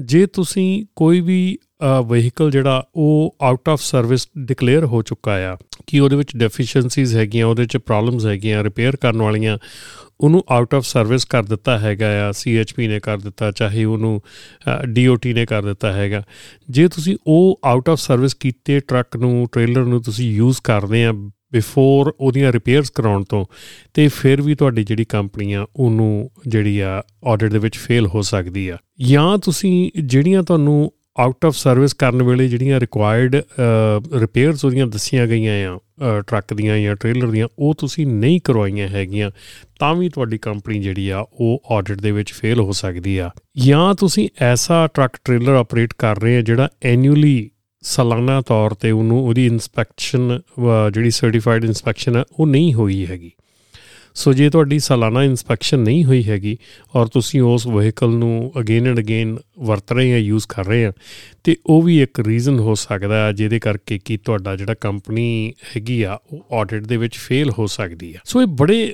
[0.00, 1.58] ਜੇ ਤੁਸੀਂ ਕੋਈ ਵੀ
[2.06, 5.56] ਵਹੀਕਲ ਜਿਹੜਾ ਉਹ ਆਊਟ ਆਫ ਸਰਵਿਸ ਡਿਕਲੇਅਰ ਹੋ ਚੁੱਕਾ ਆ
[5.86, 9.56] ਕਿ ਉਹਦੇ ਵਿੱਚ ਡੈਫੀਸ਼ੀਐਂਸੀਜ਼ ਹੈਗੀਆਂ, ਉਹਦੇ ਵਿੱਚ ਪ੍ਰੋਬਲਮਸ ਹੈਗੀਆਂ ਰਿਪੇਅਰ ਕਰਨ ਵਾਲੀਆਂ,
[10.20, 14.20] ਉਹਨੂੰ ਆਊਟ ਆਫ ਸਰਵਿਸ ਕਰ ਦਿੱਤਾ ਹੈਗਾ ਆ ਸੀਐਚਪੀ ਨੇ ਕਰ ਦਿੱਤਾ, ਚਾਹੇ ਉਹਨੂੰ
[14.88, 16.22] ਡੀਓਟੀ ਨੇ ਕਰ ਦਿੱਤਾ ਹੈਗਾ।
[16.70, 21.12] ਜੇ ਤੁਸੀਂ ਉਹ ਆਊਟ ਆਫ ਸਰਵਿਸ ਕੀਤੇ ਟਰੱਕ ਨੂੰ ਟ੍ਰੇਲਰ ਨੂੰ ਤੁਸੀਂ ਯੂਜ਼ ਕਰਦੇ ਆ
[21.52, 23.44] ਬਿਫੋਰ ਉਹਦੀਆਂ ਰਿਪੇਅਰਸ ਕਰਾਉਣ ਤੋਂ,
[23.94, 28.22] ਤੇ ਫਿਰ ਵੀ ਤੁਹਾਡੀ ਜਿਹੜੀ ਕੰਪਨੀ ਆ, ਉਹਨੂੰ ਜਿਹੜੀ ਆ ਆਡਿਟ ਦੇ ਵਿੱਚ ਫੇਲ ਹੋ
[28.22, 30.90] ਸਕਦੀ ਆ। ਜਾਂ ਤੁਸੀਂ ਜਿਹੜੀਆਂ ਤੁਹਾਨੂੰ
[31.20, 33.36] ਆਊਟ ਆਫ ਸਰਵਿਸ ਕਰਨ ਵੇਲੇ ਜਿਹੜੀਆਂ ਰਿਕੁਆਇਰਡ
[34.20, 35.78] ਰਿਪੇਅਰਸ ਉਹਦੀਆਂ ਦੱਸੀਆਂ ਗਈਆਂ ਆ
[36.20, 39.30] ਟਰੱਕ ਦੀਆਂ ਜਾਂ ਟ੍ਰੇਲਰ ਦੀਆਂ, ਉਹ ਤੁਸੀਂ ਨਹੀਂ ਕਰਵਾਈਆਂ ਹੈਗੀਆਂ,
[39.80, 43.94] ਤਾਂ ਵੀ ਤੁਹਾਡੀ ਕੰਪਨੀ ਜਿਹੜੀ ਆ, ਉਹ ਆਡਿਟ ਦੇ ਵਿੱਚ ਫੇਲ ਹੋ ਸਕਦੀ ਆ। ਜਾਂ
[43.94, 47.50] ਤੁਸੀਂ ਐਸਾ ਟਰੱਕ ਟ੍ਰੇਲਰ ਆਪਰੇਟ ਕਰ ਰਹੇ ਆ, ਜਿਹੜਾ ਐਨੂਅਲੀ
[47.82, 50.40] ਸਾਲਾਨਾ ਤੌਰ ਤੇ ਉਹਨੂੰ, ਉਹਦੀ ਇਨਸਪੈਕਸ਼ਨ
[50.92, 53.30] ਜਿਹੜੀ ਸਰਟੀਫਾਈਡ ਇਨਸਪੈਕਸ਼ਨ ਹੈ ਉਹ ਨਹੀਂ ਹੋਈ ਹੈਗੀ।
[54.14, 56.56] ਸੋ ਜੇ ਤੁਹਾਡੀ ਸਾਲਾਨਾ ਇਨਸਪੈਕਸ਼ਨ ਨਹੀਂ ਹੋਈ ਹੈਗੀ
[56.96, 60.92] ਔਰ ਤੁਸੀਂ ਉਸ ਵਹੀਕਲ ਨੂੰ ਅਗੇਨ ਐਂਡ ਅਗੇਨ ਵਰਤ ਰਹੇ ਆ ਯੂਜ਼ ਕਰ ਰਹੇ ਆ,
[61.44, 66.02] ਤੇ ਉਹ ਵੀ ਇੱਕ ਰੀਜ਼ਨ ਹੋ ਸਕਦਾ ਹੈ ਜਿਹਦੇ ਕਰਕੇ ਕਿ ਤੁਹਾਡਾ ਜਿਹੜਾ ਕੰਪਨੀ ਹੈਗੀ
[66.02, 68.92] ਆ, ਉਹ ਆਡਿਟ ਦੇ ਵਿੱਚ ਫੇਲ ਹੋ ਸਕਦੀ ਆ। ਸੋ ਇਹ ਬੜੇ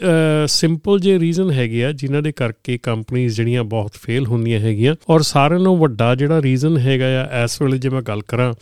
[0.49, 5.23] ਸਿੰਪਲ ਜੇ ਰੀਜ਼ਨ ਹੈਗੇ ਆ ਜਿਨ੍ਹਾਂ ਦੇ ਕਰਕੇ ਕੰਪਨੀਆਂ ਜਿਹੜੀਆਂ ਬਹੁਤ ਫੇਲ ਹੁੰਦੀਆਂ ਹੈਗੀਆਂ ਔਰ
[5.23, 8.53] ਸਾਰਿਆਂ ਨਾਲੋਂ ਵੱਡਾ ਜਿਹੜਾ ਰੀਜ਼ਨ ਹੈਗਾ ਆ, ਇਸ ਵੇਲੇ ਜੇ ਮੈਂ ਗੱਲ ਕਰਾਂ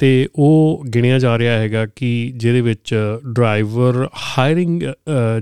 [0.00, 2.94] ਤੇ ਉਹ ਗਿਣਿਆ ਜਾ ਰਿਹਾ ਹੈਗਾ ਕਿ ਜਿਹਦੇ ਵਿੱਚ
[3.34, 4.82] ਡਰਾਈਵਰ ਹਾਇਰਿੰਗ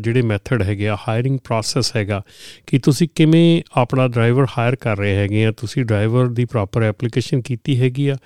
[0.00, 2.23] ਜਿਹੜੇ ਮੈਥਡ ਹੈਗੇ ਆ ਹਾਇਰਿੰਗ ਪ੍ਰੋਸੈਸ ਹੈਗਾ,
[2.66, 7.40] ਕਿ ਤੁਸੀਂ ਕਿਵੇਂ ਆਪਣਾ ਡਰਾਈਵਰ ਹਾਇਰ ਕਰ ਰਹੇ ਹੈਗੇ ਆ, ਤੁਸੀਂ ਡਰਾਈਵਰ ਦੀ ਪ੍ਰੋਪਰ ਐਪਲੀਕੇਸ਼ਨ
[7.40, 8.16] ਕੀਤੀ ਹੈਗੀ ਆ,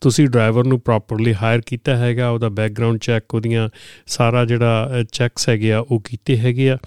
[0.00, 3.68] ਤੁਸੀਂ ਡਰਾਈਵਰ ਨੂੰ ਪ੍ਰੋਪਰਲੀ ਹਾਇਰ ਕੀਤਾ ਹੈਗਾ, ਉਹਦਾ ਬੈਕਗ੍ਰਾਉਂਡ ਚੈੱਕ ਉਹਦੀਆਂ
[4.06, 6.78] ਸਾਰਾ ਜਿਹੜਾ ਚੈੱਕਸ ਹੈਗੇ ਆ, ਉਹ ਕੀਤੇ ਹੈਗੇ ਆ,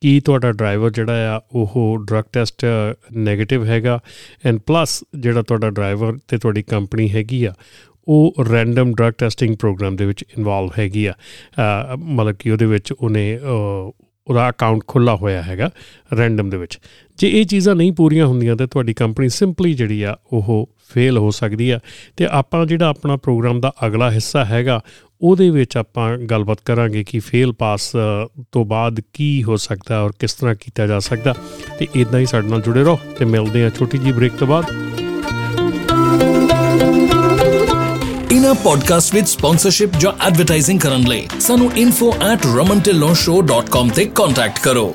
[0.00, 2.64] ਕੀ ਤੁਹਾਡਾ ਡਰਾਈਵਰ ਜਿਹੜਾ ਆ, ਉਹ ਡਰਗ ਟੈਸਟ
[3.18, 3.98] 네ਗੇਟਿਵ ਹੈਗਾ
[4.46, 7.52] ਐਂਡ ਪਲੱਸ ਜਿਹੜਾ ਤੁਹਾਡਾ ਡਰਾਈਵਰ ਤੇ ਤੁਹਾਡੀ ਕੰਪਨੀ ਹੈਗੀ ਆ
[8.08, 11.14] ਉਹ ਰੈਂਡਮ ਡਰਗ ਟੈਸਟਿੰਗ ਪ੍ਰੋਗਰਾਮ ਦੇ ਵਿੱਚ ਇਨਵੋਲਵ ਹੈਗੀ ਆ।
[11.98, 15.70] ਮਤਲਬ ਕਿ ਉਹਦੇ ਵਿੱਚ ਉਹਨੇ ਉਹਦਾ ਅਕਾਊਂਟ ਖੁੱਲਾ ਹੋਇਆ ਹੈਗਾ
[16.18, 16.78] ਰੈਂਡਮ ਦੇ ਵਿੱਚ।
[17.18, 21.30] ਜੇ ਇਹ ਚੀਜ਼ਾਂ ਨਹੀਂ ਪੂਰੀਆਂ ਹੁੰਦੀਆਂ ਤੇ ਤੁਹਾਡੀ ਕੰਪਨੀ ਸਿੰਪਲੀ ਜਿਹੜੀ ਆ, ਉਹ ਫੇਲ ਹੋ
[21.30, 21.78] ਸਕਦੀ ਆ।
[22.16, 24.80] ਤੇ ਆਪਾਂ ਜਿਹੜਾ ਆਪਣਾ ਪ੍ਰੋਗਰਾਮ ਦਾ ਅਗਲਾ ਹਿੱਸਾ ਹੈਗਾ,
[25.20, 27.90] ਉਹਦੇ ਵਿੱਚ ਆਪਾਂ ਗੱਲਬਾਤ ਕਰਾਂਗੇ ਕਿ ਫੇਲ ਪਾਸ
[28.52, 31.34] ਤੋਂ ਬਾਅਦ ਕੀ ਹੋ ਸਕਦਾ ਔਰ ਕਿਸ ਤਰ੍ਹਾਂ ਕੀਤਾ ਜਾ ਸਕਦਾ।
[31.78, 34.64] ਤੇ ਇਦਾਂ ਹੀ ਸਾਡੇ ਨਾਲ ਜੁੜੇ ਰਹੋ ਤੇ ਮਿਲਦੇ ਆ ਛੋਟੀ ਜੀ ਬ੍ਰੇਕ ਤੋਂ ਬਾਅਦ।
[38.48, 44.94] ਇਨਾ ਪੋਡਕਾਸਟ ਵਿੱਚ ਸਪਾਂਸਰਸ਼ਿਪ ਜਾਂ ਐਡਵਰਟਾਈਜ਼ਿੰਗ ਕਰਨ ਲਈ ਸਾਨੂੰ info@romantillonshow.com ਤੇ ਕੰਟੈਕਟ ਕਰੋ।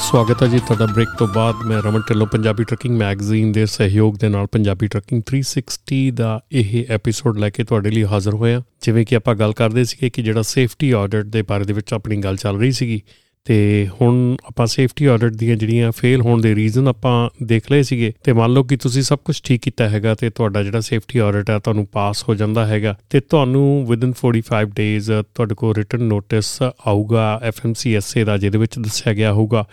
[0.00, 4.14] ਸਵਾਗਤ ਹੈ ਜੀ ਤੁਹਾਡਾ ਬ੍ਰੇਕ ਤੋਂ ਬਾਅਦ ਮੈਂ ਰਮਨ ਢਿੱਲੋਂ, ਪੰਜਾਬੀ ਟਰੱਕਿੰਗ ਮੈਗਜ਼ੀਨ ਦੇ ਸਹਿਯੋਗ
[4.14, 9.06] ਦੇ ਨਾਲ ਪੰਜਾਬੀ ਟਰੱਕਿੰਗ 360 ਦਾ ਇਹ ਐਪੀਸੋਡ ਲੈ ਕੇ ਤੁਹਾਡੇ ਲਈ ਹਾਜ਼ਰ ਹੋਇਆ। ਜਿਵੇਂ
[9.06, 12.36] ਕਿ ਆਪਾਂ ਗੱਲ ਕਰਦੇ ਸੀਗੇ ਕਿ ਜਿਹੜਾ ਸੇਫਟੀ ਆਡਿਟ ਦੇ ਬਾਰੇ ਦੇ ਵਿੱਚ ਆਪਣੀ ਗੱਲ
[12.36, 13.02] ਚੱਲ ਰਹੀ ਸੀਗੀ।
[13.44, 18.12] ਤੇ ਹੁਣ ਆਪਾਂ ਸੇਫਟੀ ਆਡਿਟ ਦੀਆਂ ਜਿਹੜੀਆਂ ਫੇਲ ਹੋਣ ਦੇ ਰੀਜ਼ਨ ਆਪਾਂ ਦੇਖ ਲਏ ਸੀਗੇ,
[18.24, 21.50] ਤੇ ਮੰਨ ਲਓ ਕਿ ਤੁਸੀਂ ਸਭ ਕੁਝ ਠੀਕ ਕੀਤਾ ਹੈਗਾ ਤੇ ਤੁਹਾਡਾ ਜਿਹੜਾ ਸੇਫਟੀ ਆਡਿਟ
[21.50, 26.62] ਹੈ ਤੁਹਾਨੂੰ ਪਾਸ ਹੋ ਜਾਂਦਾ ਹੈਗਾ, ਤੇ ਤੁਹਾਨੂੰ ਵਿਦਨ 45 ਡੇਜ਼ ਤੁਹਾਡੇ ਕੋਲ ਰਿਟਨ ਨੋਟਿਸ
[26.62, 29.64] ਆਊਗਾ ਐਫਐਮਸੀਐਸਏ ਦਾ, ਜਿਹਦੇ ਵਿੱਚ ਦੱਸਿਆ ਗਿਆ ਹੋਊਗਾ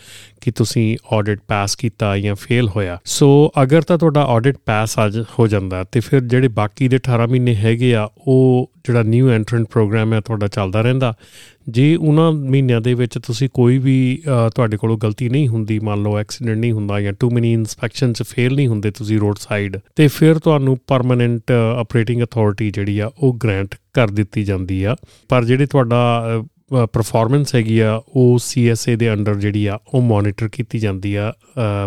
[0.41, 4.97] ਕਿ ਤੁਸੀਂ ਆਡਿਟ ਪਾਸ ਕੀਤਾ ਜਾਂ ਫੇਲ ਹੋਇਆ। ਸੋ ਅਗਰ ਤਾਂ ਤੁਹਾਡਾ ਆਡਿਟ ਪਾਸ
[5.39, 9.67] ਹੋ ਜਾਂਦਾ, ਤੇ ਫਿਰ ਜਿਹੜੇ ਬਾਕੀ ਦੇ 18 ਮਹੀਨੇ ਹੈਗੇ ਆ, ਉਹ ਜਿਹੜਾ ਨਿਊ ਐਂਟਰੈਂਟ
[9.67, 11.13] ਪ੍ਰੋਗਰਾਮ ਹੈ ਤੁਹਾਡਾ ਚੱਲਦਾ ਰਹਿੰਦਾ
[11.69, 14.23] ਜੇ ਉਹਨਾਂ ਮਹੀਨਿਆਂ ਦੇ ਵਿੱਚ ਤੁਸੀਂ ਕੋਈ ਵੀ
[14.55, 18.23] ਤੁਹਾਡੇ ਕੋਲੋਂ ਗਲਤੀ ਨਹੀਂ ਹੁੰਦੀ, ਮੰਨ ਲਓ ਐਕਸੀਡੈਂਟ ਨਹੀਂ ਹੁੰਦਾ ਜਾਂ ਟੂ ਮੈਨੀ ਇਨਸਪੈਕਸ਼ਨ ਚ
[18.23, 23.37] ਫੇਲ ਨਹੀਂ ਹੁੰਦੇ ਤੁਸੀਂ ਰੋਡ ਸਾਈਡ ਤੇ ਫਿਰ ਤੁਹਾਨੂੰ ਪਰਮਨੈਂਟ ਆਪਰੇਟਿੰਗ ਅਥਾਰਟੀ ਜਿਹੜੀ ਆ ਉਹ
[23.43, 24.95] ਗ੍ਰਾਂਟ ਕਰ ਦਿੱਤੀ ਜਾਂਦੀ ਆ।
[25.29, 26.23] ਪਰ ਜਿਹੜੇ ਤੁਹਾਡਾ
[26.71, 31.31] ਪਰਫਾਰਮੈਂਸ ਹੈਗੀ ਆ, ਉਹ ਸੀਐਸਏ ਦੇ ਅੰਡਰ ਜਿਹੜੀ ਆ, ਉਹ ਮੋਨੀਟਰ ਕੀਤੀ ਜਾਂਦੀ ਆ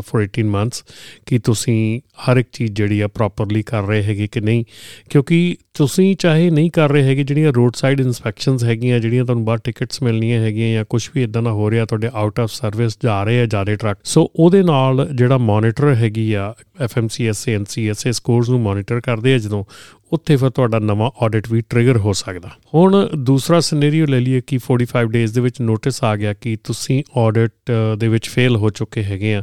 [0.01, 0.85] ਫॉर 18 ਮੰਥਸ
[1.27, 4.65] ਕਿ ਤੁਸੀਂ ਹਰ ਇੱਕ ਚੀਜ਼ ਜਿਹੜੀ ਆ ਪ੍ਰੋਪਰਲੀ ਕਰ ਰਹੇ ਹੈਗੇ ਕਿ ਨਹੀਂ?
[5.11, 9.59] ਕਿਉਂਕਿ ਤੁਸੀਂ ਚਾਹੇ ਨਹੀਂ ਕਰ ਰਹੇ ਹੈਗੇ, ਜਿਹੜੀਆਂ ਰੋਡ ਸਾਈਡ ਇਨਸਪੈਕਸ਼ਨਸ ਹੈਗੀਆਂ, ਜਿਹੜੀਆਂ ਤੁਹਾਨੂੰ ਬਾਹਰ
[9.65, 13.23] ਟਿਕਟਸ ਮਿਲਣੀਆਂ ਹੈਗੀਆਂ ਜਾਂ ਕੁਝ ਵੀ ਇਦਾਂ ਦਾ ਹੋ ਰਿਹਾ, ਤੁਹਾਡੇ ਆਊਟ ਆਫ ਸਰਵਿਸ ਜਾ
[13.25, 18.61] ਰਹੇ ਆ ਜਾਰੇ ਟਰੱਕ ਸੋ ਉਹਦੇ ਨਾਲ ਜਿਹੜਾ ਮੋਨੀਟਰ ਹੈਗੀ ਆ ਐਫਐਮਸੀਐਸਏ ਐਨਸੀਐਸਏ ਸਕੋਰਸ ਨੂੰ
[18.61, 19.65] ਮੋਨੀਟਰ ਕਰਦੇ ਆ ਜਦੋਂ
[20.13, 24.59] ਉੱਥੇ ਫਿਰ ਤੁਹਾਡਾ ਨਵਾਂ ਆਡਿਟ ਵੀ ਟ੍ਰਿਗਰ ਹੋ ਸਕਦਾ। ਹੁਣ ਦੂਸਰਾ ਸਿਨੈਰੀਓ ਲੈ ਲਈਏ ਕਿ
[24.59, 27.53] 45 ਡੇਜ਼ ਦੇ ਵਿੱਚ ਨੋਟਿਸ ਆ ਗਿਆ ਕਿ ਤੁਸੀਂ ਆਡਿਟ
[27.99, 29.43] ਦੇ ਵਿੱਚ ਫੇਲ ਹੋ ਚੁੱਕੇ ਹੈਗੇ ਆ।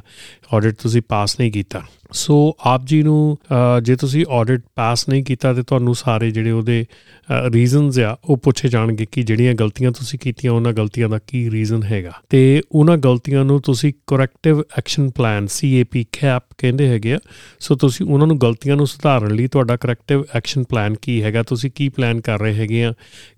[0.53, 1.81] ਆਡਿਟ ਤੁਸੀਂ ਪਾਸ ਨਹੀਂ ਕੀਤਾ।
[2.15, 3.37] ਸੋ ਆਪ ਜੀ ਨੂੰ
[3.83, 6.85] ਜੇ ਤੁਸੀਂ ਆਡਿਟ ਪਾਸ ਨਹੀਂ ਕੀਤਾ ਤੇ ਤੁਹਾਨੂੰ ਸਾਰੇ ਜਿਹੜੇ ਉਹਦੇ
[7.53, 11.83] ਰੀਜ਼ਨਸ ਆ, ਉਹ ਪੁੱਛੇ ਜਾਣਗੇ ਕਿ ਜਿਹੜੀਆਂ ਗਲਤੀਆਂ ਤੁਸੀਂ ਕੀਤੀਆਂ, ਉਹਨਾਂ ਗਲਤੀਆਂ ਦਾ ਕੀ ਰੀਜ਼ਨ
[11.83, 17.19] ਹੈਗਾ। ਤੇ ਉਹਨਾਂ ਗਲਤੀਆਂ ਨੂੰ ਤੁਸੀਂ corrective action plan CAP cap ਕਹਿੰਦੇ ਹੈਗੇ ਆ।
[17.59, 21.71] ਸੋ ਤੁਸੀਂ ਉਹਨਾਂ ਨੂੰ ਗਲਤੀਆਂ ਨੂੰ ਸੁਧਾਰਨ ਲਈ ਤੁਹਾਡਾ ਕਰੈਕਟਿਵ ਐਕਸ਼ਨ ਪਲਾਨ ਕੀ ਹੈਗਾ, ਤੁਸੀਂ
[21.75, 22.93] ਕੀ ਪਲਾਨ ਕਰ ਰਹੇ ਹੈਗੇ ਆ?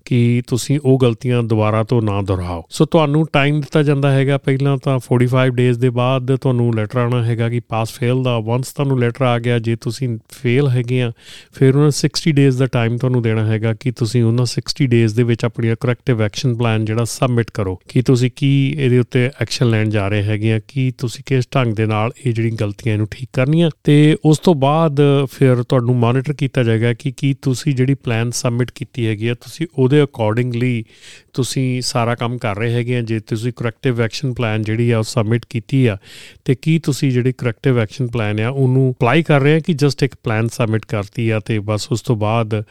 [0.08, 4.76] ਕਿ ਤੁਸੀਂ ਉਹ ਗਲਤੀਆਂ ਦੁਬਾਰਾ ਤੋਂ ਨਾ ਦੁਹਰਾਓ। ਸੋ ਤੁਹਾਨੂੰ ਟਾਈਮ ਦਿੱਤਾ ਜਾਂਦਾ ਹੈਗਾ। ਪਹਿਲਾਂ
[4.78, 8.72] ਤਾਂ 45 ਡੇਜ਼ ਦੇ ਬਾਅਦ ਤੁਹਾਨੂੰ ਲੈਟਰ ਆਣਾ ਹੈਗਾ ਕਿ ਪਾਸ ਫੇਲ ਦਾ। ਵਾਂਸ ਵਾਂਸ
[8.72, 11.12] ਤੁਹਾਨੂੰ ਲੈਟਰ ਆ ਗਿਆ, ਜੇ ਤੁਸੀਂ ਫੇਲ ਹੈਗੇ ਆ,
[11.52, 15.22] ਫਿਰ ਉਹਨਾਂ 60 ਡੇਜ਼ ਦਾ ਟਾਈਮ ਤੁਹਾਨੂੰ ਦੇਣਾ ਹੈਗਾ ਕਿ ਤੁਸੀਂ ਉਹਨਾਂ 60 ਡੇਜ਼ ਦੇ
[15.22, 19.90] ਵਿੱਚ ਆਪਣੀ ਕਰੈਕਟਿਵ ਐਕਸ਼ਨ ਪਲਾਨ ਜਿਹੜਾ ਸਬਮਿਟ ਕਰੋ। ਕਿ ਤੁਸੀਂ ਕੀ ਇਹਦੇ ਉੱਤੇ ਐਕਸ਼ਨ ਲੈਣ
[19.90, 23.28] ਜਾ ਰਹੇ ਹੈਗੇ ਆ, ਕਿ ਤੁਸੀਂ ਕਿਸ ਢੰਗ ਦੇ ਨਾਲ ਇਹ ਜਿਹੜੀ ਗਲਤੀਆਂ ਇਹਨੂੰ ਠੀਕ
[23.32, 25.00] ਕਰਨੀਆਂ। ਤੇ ਉਸ ਤੋਂ ਬਾਅਦ
[25.32, 29.66] ਫਿਰ ਤੁਹਾਨੂੰ ਮੋਨੀਟਰ ਕੀਤਾ ਜਾਏਗਾ ਕਿ ਕੀ ਤੁਸੀਂ ਜਿਹੜੀ ਪਲਾਨ ਸਬਮਿਟ ਕੀਤੀ ਹੈਗੀ ਆ, ਤੁਸੀਂ
[29.78, 30.84] ਉਹਦੇ ਅਕੋਰਡਿੰਗਲੀ
[31.32, 35.02] ਤੁਸੀਂ ਸਾਰਾ ਕੰਮ ਕਰ ਰਹੇ ਹੈਗੇ ਆ, ਜੇ ਤੁਸੀਂ ਕਰੈਕਟਿਵ ਐਕਸ਼ਨ ਪਲਾਨ ਜਿਹੜੀ ਆ ਉਹ
[35.04, 35.96] ਸਬਮਿਟ ਕੀਤੀ ਆ,
[36.44, 40.02] ਤੇ ਕੀ ਤੁਸੀਂ ਜਿਹੜੀ ਕਰੈਕਟਿਵ ਐਕਸ਼ਨ ਪਲਾਨ ਆ, ਉਹਨੂੰ ਅਪਲਾਈ ਕਰ ਰਹੇ ਆ ਕਿ ਜਸਟ
[40.02, 42.62] ਇੱਕ ਪਲਾਨ ਸਬਮਿਟ ਕਰਤੀ ਆ ਤੇ ਬਸ ਉਸ ਤੋਂ ਬਾਅਦ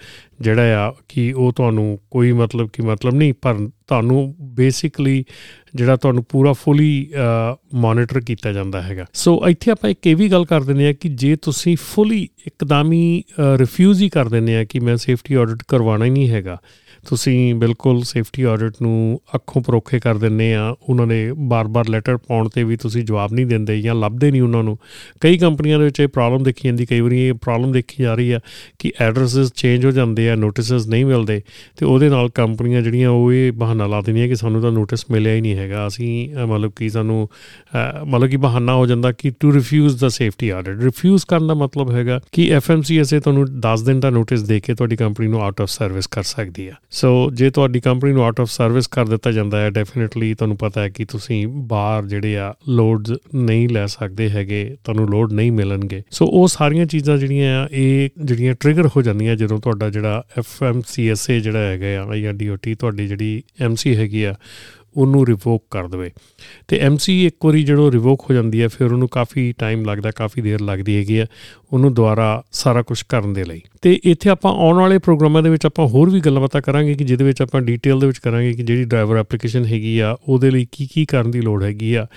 [0.42, 5.24] ਜਿਹੜਾ ਆ ਕਿ ਉਹ ਤੁਹਾਨੂੰ ਕੋਈ ਮਤਲਬ ਕਿ ਮਤਲਬ ਨਹੀਂ, ਪਰ ਤੁਹਾਨੂੰ ਬੇਸਿਕਲੀ
[5.76, 7.10] ਜਿਹੜਾ ਤੁਹਾਨੂੰ ਪੂਰਾ ਫੁੱਲੀ
[7.76, 11.10] ਮੋਨੀਟਰ ਕੀਤਾ ਜਾਂਦਾ ਹੈਗਾ। ਸੋ ਇੱਥੇ ਆਪਾਂ ਇੱਕ ਇਹ ਵੀ ਗੱਲ ਕਰ ਦਿੰਦੇ ਆ ਕਿ
[11.10, 13.24] ਜੇ ਤੁਸੀਂ ਫੁੱਲੀ ਇੱਕਦਮ ਹੀ
[13.58, 16.58] ਰਿਫਿਊਜ਼ ਹੀ ਕਰ ਦਿੰਦੇ ਆ ਕਿ ਮੈਂ ਸੇਫਟੀ ਆਡਿਟ ਕਰਵਾਉਣਾ ਹੀ ਨਹੀਂ ਹੈਗਾ
[17.06, 22.50] ਤੁਸੀਂ ਬਿਲਕੁਲ ਸੇਫਟੀ ਆਡਿਟ ਨੂੰ ਅੱਖੋਂ ਪਰੋਖੇ ਕਰ ਦਿੰਨੇ ਆ। ਉਹਨਾਂ ਦੇ ਬਾਰ-ਬਾਰ ਲੈਟਰ ਪਾਉਣ
[22.50, 24.78] ਤੇ ਵੀ ਤੁਸੀਂ ਜਵਾਬ ਨਹੀਂ ਦਿੰਦੇ ਜਾਂ ਲੱਭਦੇ ਨਹੀਂ ਉਹਨਾਂ ਨੂੰ।
[25.22, 28.32] ਕਈ ਕੰਪਨੀਆਂ ਦੇ ਵਿੱਚ ਇਹ ਪ੍ਰੋਬਲਮ ਦੇਖੀ ਜਾਂਦੀ, ਕਈ ਵਾਰੀ ਇਹ ਪ੍ਰੋਬਲਮ ਦੇਖੀ ਜਾ ਰਹੀ
[28.32, 28.40] ਆ
[28.80, 31.42] ਕਿ ਐਡਰੈਸਸ ਚੇਂਜ ਹੋ ਜਾਂਦੇ ਆ ਨੋਟਿਸਸ ਨਹੀਂ ਮਿਲਦੇ
[31.78, 35.34] ਤੇ ਉਹਦੇ ਨਾਲ ਕੰਪਨੀਆਂ ਜਿਹੜੀਆਂ ਉਹ ਇਹ ਬਹਾਨਾ ਲਾ ਦਿੰਦੀਆਂ ਕਿ ਸਾਨੂੰ ਤਾਂ ਨੋਟਿਸ ਮਿਲਿਆ
[35.34, 37.28] ਹੀ ਨਹੀਂ ਹੈਗਾ। ਅਸੀਂ ਮਤਲਬ ਕਿ ਸਾਨੂੰ
[38.06, 41.92] ਮਤਲਬ ਕਿ ਬਹਾਨਾ ਹੋ ਜਾਂਦਾ ਕਿ ਟੂ ਰਿਫਿਊਜ਼ ਦਾ ਸੇਫਟੀ ਆਡਿਟ ਰਿਫਿਊਜ਼ ਕਰਨ ਦਾ ਮਤਲਬ
[41.92, 45.70] ਹੈਗਾ ਕਿ ਐਫਐਮਸੀਐਸਏ ਤੁਹਾਨੂੰ 10 ਦਿਨ ਦਾ ਨੋਟਿਸ ਦੇ ਕੇ ਤੁਹਾਡੀ ਕੰਪਨੀ ਨੂੰ ਆਊਟ ਆਫ
[45.70, 49.60] ਸਰਵਿਸ ਕਰ ਸਕਦੀ ਆ। ਸੋ ਜੇ ਤੁਹਾਡੀ ਕੰਪਨੀ ਨੂੰ ਆਊਟ ਆਫ ਸਰਵਿਸ ਕਰ ਦਿੱਤਾ ਜਾਂਦਾ
[49.60, 54.78] ਹੈ ਡੈਫੀਨਿਟਲੀ ਤੁਹਾਨੂੰ ਪਤਾ ਹੈ ਕਿ ਤੁਸੀਂ ਬਾਹਰ ਜਿਹੜੇ ਆ ਲੋਡਸ ਨਹੀਂ ਲੈ ਸਕਦੇ ਹੈਗੇ,
[54.84, 59.36] ਤੁਹਾਨੂੰ ਲੋਡ ਨਹੀਂ ਮਿਲਣਗੇ। ਸੋ ਉਹ ਸਾਰੀਆਂ ਚੀਜ਼ਾਂ ਜਿਹੜੀਆਂ ਆ, ਇਹ ਜਿਹੜੀਆਂ ਟ੍ਰਿਗਰ ਹੋ ਜਾਂਦੀਆਂ
[59.36, 64.36] ਜਦੋਂ ਤੁਹਾਡਾ ਜਿਹੜਾ ਐਫਐਮਸੀਐਸਏ ਜਿਹੜਾ ਹੈਗਾ ਆ, ਜਾਂ ਡੀਓਟੀ ਤੁਹਾਡੀ ਜਿਹੜੀ ਐਮਸੀ ਹੈਗੀ ਆ
[64.98, 66.12] ਉਹਨੂੰ ਰਿਵੋਕ ਕਰ ਦਵੇ।
[66.68, 70.42] ਤੇ ਐਮਸੀ ਇੱਕ ਵਾਰੀ ਜਦੋਂ ਰਿਵੋਕ ਹੋ ਜਾਂਦੀ ਹੈ, ਫਿਰ ਉਹਨੂੰ ਕਾਫੀ ਟਾਈਮ ਲੱਗਦਾ, ਕਾਫੀ
[70.42, 71.26] ਦੇਰ ਲੱਗਦੀ ਹੈਗੀ ਆ
[71.74, 75.66] ਉਹਨੂੰ ਦੁਬਾਰਾ ਸਾਰਾ ਕੁਝ ਕਰਨ ਦੇ ਲਈ। ਤੇ ਇੱਥੇ ਆਪਾਂ ਆਉਣ ਵਾਲੇ ਪ੍ਰੋਗਰਾਮਾਂ ਦੇ ਵਿੱਚ
[75.66, 78.84] ਆਪਾਂ ਹੋਰ ਵੀ ਗੱਲਬਾਤਾਂ ਕਰਾਂਗੇ ਕਿ ਜਿਹਦੇ ਵਿੱਚ ਆਪਾਂ ਡਿਟੇਲ ਦੇ ਵਿੱਚ ਕਰਾਂਗੇ ਕਿ ਜਿਹੜੀ
[78.84, 82.08] ਡਰਾਈਵਰ ਐਪਲੀਕੇਸ਼ਨ ਹੈਗੀ ਆ, ਉਹਦੇ ਲਈ ਕੀ ਕੀ ਕਰਨ ਦੀ ਲੋੜ ਹੈਗੀ ਆ,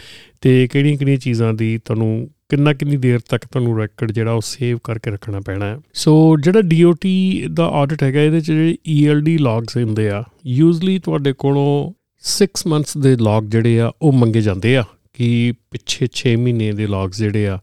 [0.40, 4.78] ਤੇ ਕਿਹੜੀਆਂ ਕਿਹੜੀਆਂ ਚੀਜ਼ਾਂ ਦੀ ਤੁਹਾਨੂੰ ਕਿੰਨਾ ਕਿੰਨੀ ਦੇਰ ਤੱਕ ਤੁਹਾਨੂੰ ਰੈਕੋਰਡ ਜਿਹੜਾ ਉਹ ਸੇਵ
[4.84, 7.08] ਕਰਕੇ ਰੱਖਣਾ ਪੈਣਾ ਹੈ। ਸੋ ਜਿਹੜਾ DOT
[7.52, 12.96] ਦਾ ਆਡਿਟ ਹੈਗਾ, ਇਹਦੇ ਚ ਜਿਹੜੇ ELD ਲੌਗਸ ਹੁੰਦੇ ਆ ਯੂਜ਼ਲੀ ਤੁਹਾਡੇ ਕੋਲੋਂ 6 ਮੰਥਸ
[12.98, 17.48] ਦੇ ਲੌਗ ਜਿਹੜੇ ਆ, ਉਹ ਮੰਗੇ ਜਾਂਦੇ ਆ ਕਿ ਪਿੱਛੇ 6 ਮਹੀਨੇ ਦੇ ਲੌਗਸ ਜਿਹੜੇ
[17.48, 17.58] ਆ,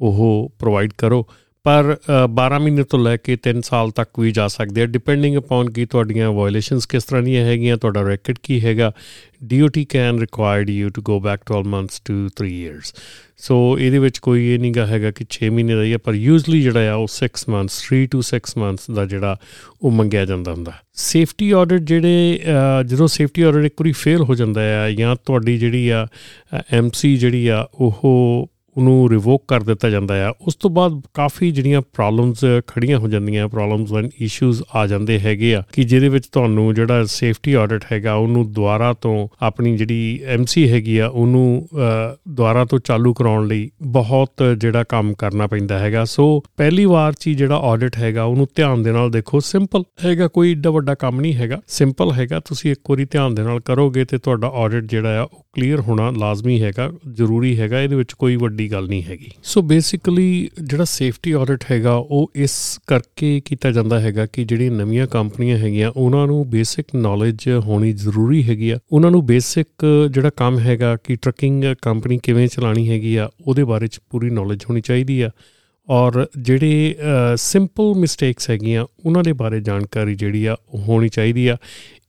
[0.00, 1.26] ਉਹ ਪ੍ਰੋਵਾਈਡ ਕਰੋ।
[1.64, 1.96] ਪਰ
[2.34, 5.84] 12 ਮਹੀਨੇ ਤੋਂ ਲੈ ਕੇ 3 ਸਾਲ ਤੱਕ ਵੀ ਜਾ ਸਕਦੇ ਆ। ਡਿਪੈਂਡਿੰਗ ਅਪਨ ਕੀ
[5.86, 8.92] ਤੁਹਾਡੀਆਂ ਵਾਇਓਲੇਸ਼ਨਸ ਕਿਸ ਤਰ੍ਹਾਂ ਦੀਆਂ ਹੈਗੀਆਂ, ਤੁਹਾਡਾ ਰੈਕਟ ਕੀ ਹੈਗਾ
[9.52, 12.92] DOT can required you to go back 12 months to 3 years
[13.38, 16.60] so ਇਹਦੇ ਵਿੱਚ ਕੋਈ ਇਹ ਨਹੀਂਗਾ ਹੈਗਾ ਕਿ 6 ਮਹੀਨੇ ਦਾ ਹੀ ਹੈ ਪਰ ਯੂਜ਼ਲੀ
[16.62, 19.36] ਜਿਹੜਾ ਆ, ਉਹ 6 ਮੰਥਸ 3 ਟੂ 6 ਮੰਥਸ ਦਾ ਜਿਹੜਾ
[19.82, 22.40] ਉਹ ਮੰਗਿਆ ਜਾਂਦਾ ਹੁੰਦਾ। ਸੇਫਟੀ ਆਡਿਟ ਜਿਹੜੇ
[22.86, 26.06] ਜਦੋਂ ਸੇਫਟੀ ਆਡਿਟ ਇੱਕ ਵਾਰੀ ਫੇਲ ਹੋ ਜਾਂਦਾ ਆ ਜਾਂ ਤੁਹਾਡੀ ਜਿਹੜੀ ਆ
[26.72, 31.80] ਐਮਸੀ ਜਿਹੜੀ ਆ, ਉਹ ਉਹਨੂੰ ਰਿਵੋਕ ਕਰ ਦਿੱਤਾ ਜਾਂਦਾ ਆ। ਉਸ ਤੋਂ ਬਾਅਦ ਕਾਫੀ ਜਿਹੜੀਆਂ
[31.92, 36.74] ਪ੍ਰੋਬਲਮਸ ਖੜੀਆਂ ਹੋ ਜਾਂਦੀਆਂ ਪ੍ਰੋਬਲਮਸ ਐਂਡ ਇਸ਼ੂਜ਼ ਆ ਜਾਂਦੇ ਹੈਗੇ ਆ ਕਿ ਜਿਹਦੇ ਵਿੱਚ ਤੁਹਾਨੂੰ
[36.74, 42.78] ਜਿਹੜਾ ਸੇਫਟੀ ਆਡਿਟ ਹੈਗਾ, ਉਹਨੂੰ ਦੁਬਾਰਾ ਤੋਂ ਆਪਣੀ ਜਿਹੜੀ ਐਮਸੀ ਹੈਗੀ ਆ, ਉਹਨੂੰ ਦੁਬਾਰਾ ਤੋਂ
[42.84, 47.96] ਚਾਲੂ ਕਰਾਉਣ ਲਈ ਬਹੁਤ ਜਿਹੜਾ ਕੰਮ ਕਰਨਾ ਪੈਂਦਾ ਹੈਗਾ। ਸੋ ਪਹਿਲੀ ਵਾਰ ਚ ਜਿਹੜਾ ਆਡਿਟ
[47.96, 52.12] ਹੈਗਾ, ਉਹਨੂੰ ਧਿਆਨ ਦੇ ਨਾਲ ਦੇਖੋ। ਸਿੰਪਲ ਹੈਗਾ, ਕੋਈ ਏਡਾ ਵੱਡਾ ਕੰਮ ਨਹੀਂ ਹੈਗਾ। ਸਿੰਪਲ
[52.12, 55.80] ਹੈਗਾ, ਤੁਸੀਂ ਇੱਕ ਵਾਰੀ ਧਿਆਨ ਦੇ ਨਾਲ ਕਰੋਗੇ ਤੇ ਤੁਹਾਡਾ ਆਡਿਟ ਜਿਹੜਾ ਆ, ਉਹ ਕਲੀਅਰ
[55.80, 60.84] ਹੋਣਾ ਲਾਜ਼ਮੀ ਹੈਗਾ, ਜ਼ਰੂਰੀ ਹੈਗਾ। ਇਹਦੇ ਵਿੱਚ ਕੋਈ ਵੱਡੀ ਗੱਲ ਨਹੀਂ ਹੈਗੀ। ਸੋ ਬੇਸਿਕਲੀ ਜਿਹੜਾ
[60.84, 66.26] ਸੇਫਟੀ ਆਡਿਟ ਹੈਗਾ, ਉਹ ਇਸ ਕਰਕੇ ਕੀਤਾ ਜਾਂਦਾ ਹੈਗਾ ਕਿ ਜਿਹੜੀ ਨਵੀਆਂ ਕੰਪਨੀਆਂ ਹੈਗੀਆਂ, ਉਹਨਾਂ
[66.26, 71.64] ਨੂੰ ਬੇਸਿਕ ਨੌਲੇਜ ਹੋਣੀ ਜ਼ਰੂਰੀ ਹੈਗੀ ਆ। ਉਹਨਾਂ ਨੂੰ ਬੇਸਿਕ ਜਿਹੜਾ ਕੰਮ ਹੈਗਾ ਕਿ ਟਰੱਕਿੰਗ
[71.82, 75.30] ਕੰਪਨੀ ਕਿਵੇਂ ਚਲਾਣੀ ਹੈਗੀ ਆ, ਉਹਦੇ ਬਾਰੇ ਚ ਪੂਰੀ ਨੌਲੇਜ ਹੋਣੀ ਚਾਹੀਦੀ ਆ।
[75.88, 76.94] ਔਰ ਜਿਹੜੇ
[77.38, 81.56] ਸਿੰਪਲ ਮਿਸਟੇਕਸ ਹੈਗੀਆਂ, ਉਹਨਾਂ ਦੇ ਬਾਰੇ ਜਾਣਕਾਰੀ ਜਿਹੜੀ ਆ, ਉਹ ਹੋਣੀ ਚਾਹੀਦੀ ਆ।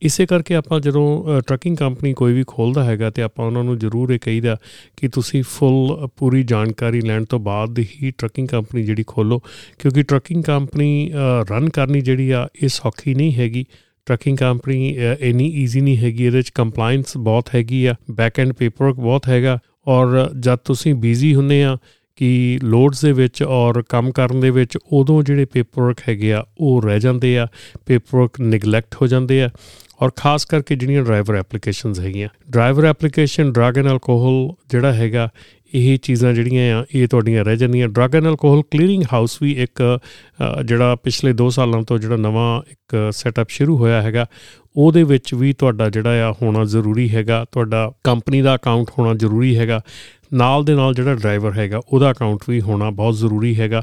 [0.01, 4.11] ਇਸੇ ਕਰਕੇ ਆਪਾਂ ਜਦੋਂ ਟਰੱਕਿੰਗ ਕੰਪਨੀ ਕੋਈ ਵੀ ਖੋਲਦਾ ਹੈਗਾ ਤੇ ਆਪਾਂ ਉਹਨਾਂ ਨੂੰ ਜ਼ਰੂਰ
[4.11, 4.55] ਇਹ ਕਹੀਦਾ
[4.97, 9.39] ਕਿ ਤੁਸੀਂ ਫੁੱਲ ਪੂਰੀ ਜਾਣਕਾਰੀ ਲੈਣ ਤੋਂ ਬਾਅਦ ਹੀ ਟਰੱਕਿੰਗ ਕੰਪਨੀ ਜਿਹੜੀ ਖੋਲੋ,
[9.79, 11.11] ਕਿਉਂਕਿ ਟਰੱਕਿੰਗ ਕੰਪਨੀ
[11.51, 13.65] ਰਨ ਕਰਨੀ ਜਿਹੜੀ ਆ, ਇਹ ਸੌਖੀ ਨਹੀਂ ਹੈਗੀ।
[14.07, 18.95] ਟਰੱਕਿੰਗ ਕੰਪਨੀ ਇਨੀ ਈਜ਼ੀ ਨਹੀਂ ਹੈਗੀ, ਇਹਦੇ ਵਿੱਚ ਕੰਪਲਾਈਂਸ ਬਹੁਤ ਹੈਗੀ ਆ ਬੈਕ ਐਂਡ ਪੇਪਰਵਰਕ
[18.97, 21.77] ਬਹੁਤ ਹੈਗਾ। ਔਰ ਜਦ ਤੁਸੀਂ ਬਿਜ਼ੀ ਹੁੰਨੇ ਆ
[22.19, 26.82] ਕਿ ਲੋਡਸ ਦੇ ਵਿੱਚ ਔਰ ਕੰਮ ਕਰਨ ਦੇ ਵਿੱਚ ਉਦੋਂ ਜਿਹੜੇ ਪੇਪਰਵਰਕ ਹੈਗੇ ਆ, ਉਹ
[26.82, 27.45] ਰਹਿ ਜਾਂਦੇ ਆ
[27.86, 29.49] ਪੇਪਰਵਰਕ ਨੈਗਲੈਕਟ ਹੋ ਜਾਂਦੇ ਆ
[30.01, 35.29] ਔਰ ਖਾਸ ਕਰਕੇ ਜਿਹੜੀਆਂ ਡਰਾਈਵਰ ਐਪਲੀਕੇਸ਼ਨਸ ਹੈਗੀਆਂ। Driver application drug and alcohol ਜਿਹੜਾ ਹੈਗਾ,
[35.73, 39.82] ਇਹ ਚੀਜ਼ਾਂ ਜਿਹੜੀਆਂ ਆ, ਇਹ ਤੁਹਾਡੀਆਂ ਰਹਿ ਜਾਂਦੀਆਂ। Drug and alcohol clearing house ਵੀ ਇੱਕ
[40.65, 44.25] ਜਿਹੜਾ ਪਿਛਲੇ 2 ਸਾਲਾਂ ਤੋਂ ਜਿਹੜਾ ਨਵਾਂ ਇੱਕ ਸੈਟਅਪ ਸ਼ੁਰੂ ਹੋਇਆ ਹੈਗਾ,
[44.75, 49.55] ਉਹਦੇ ਵਿੱਚ ਵੀ ਤੁਹਾਡਾ ਜਿਹੜਾ ਆ ਹੋਣਾ ਜ਼ਰੂਰੀ ਹੈਗਾ, ਤੁਹਾਡਾ ਕੰਪਨੀ ਦਾ ਅਕਾਊਂਟ ਹੋਣਾ ਜ਼ਰੂਰੀ
[49.58, 49.82] ਹੈਗਾ।
[50.31, 53.81] ਨਾਲ ਦੇ ਨਾਲ ਜਿਹੜਾ ਡਰਾਈਵਰ ਹੈਗਾ, ਉਹਦਾ ਅਕਾਊਂਟ ਵੀ ਹੋਣਾ ਬਹੁਤ ਜ਼ਰੂਰੀ ਹੈਗਾ।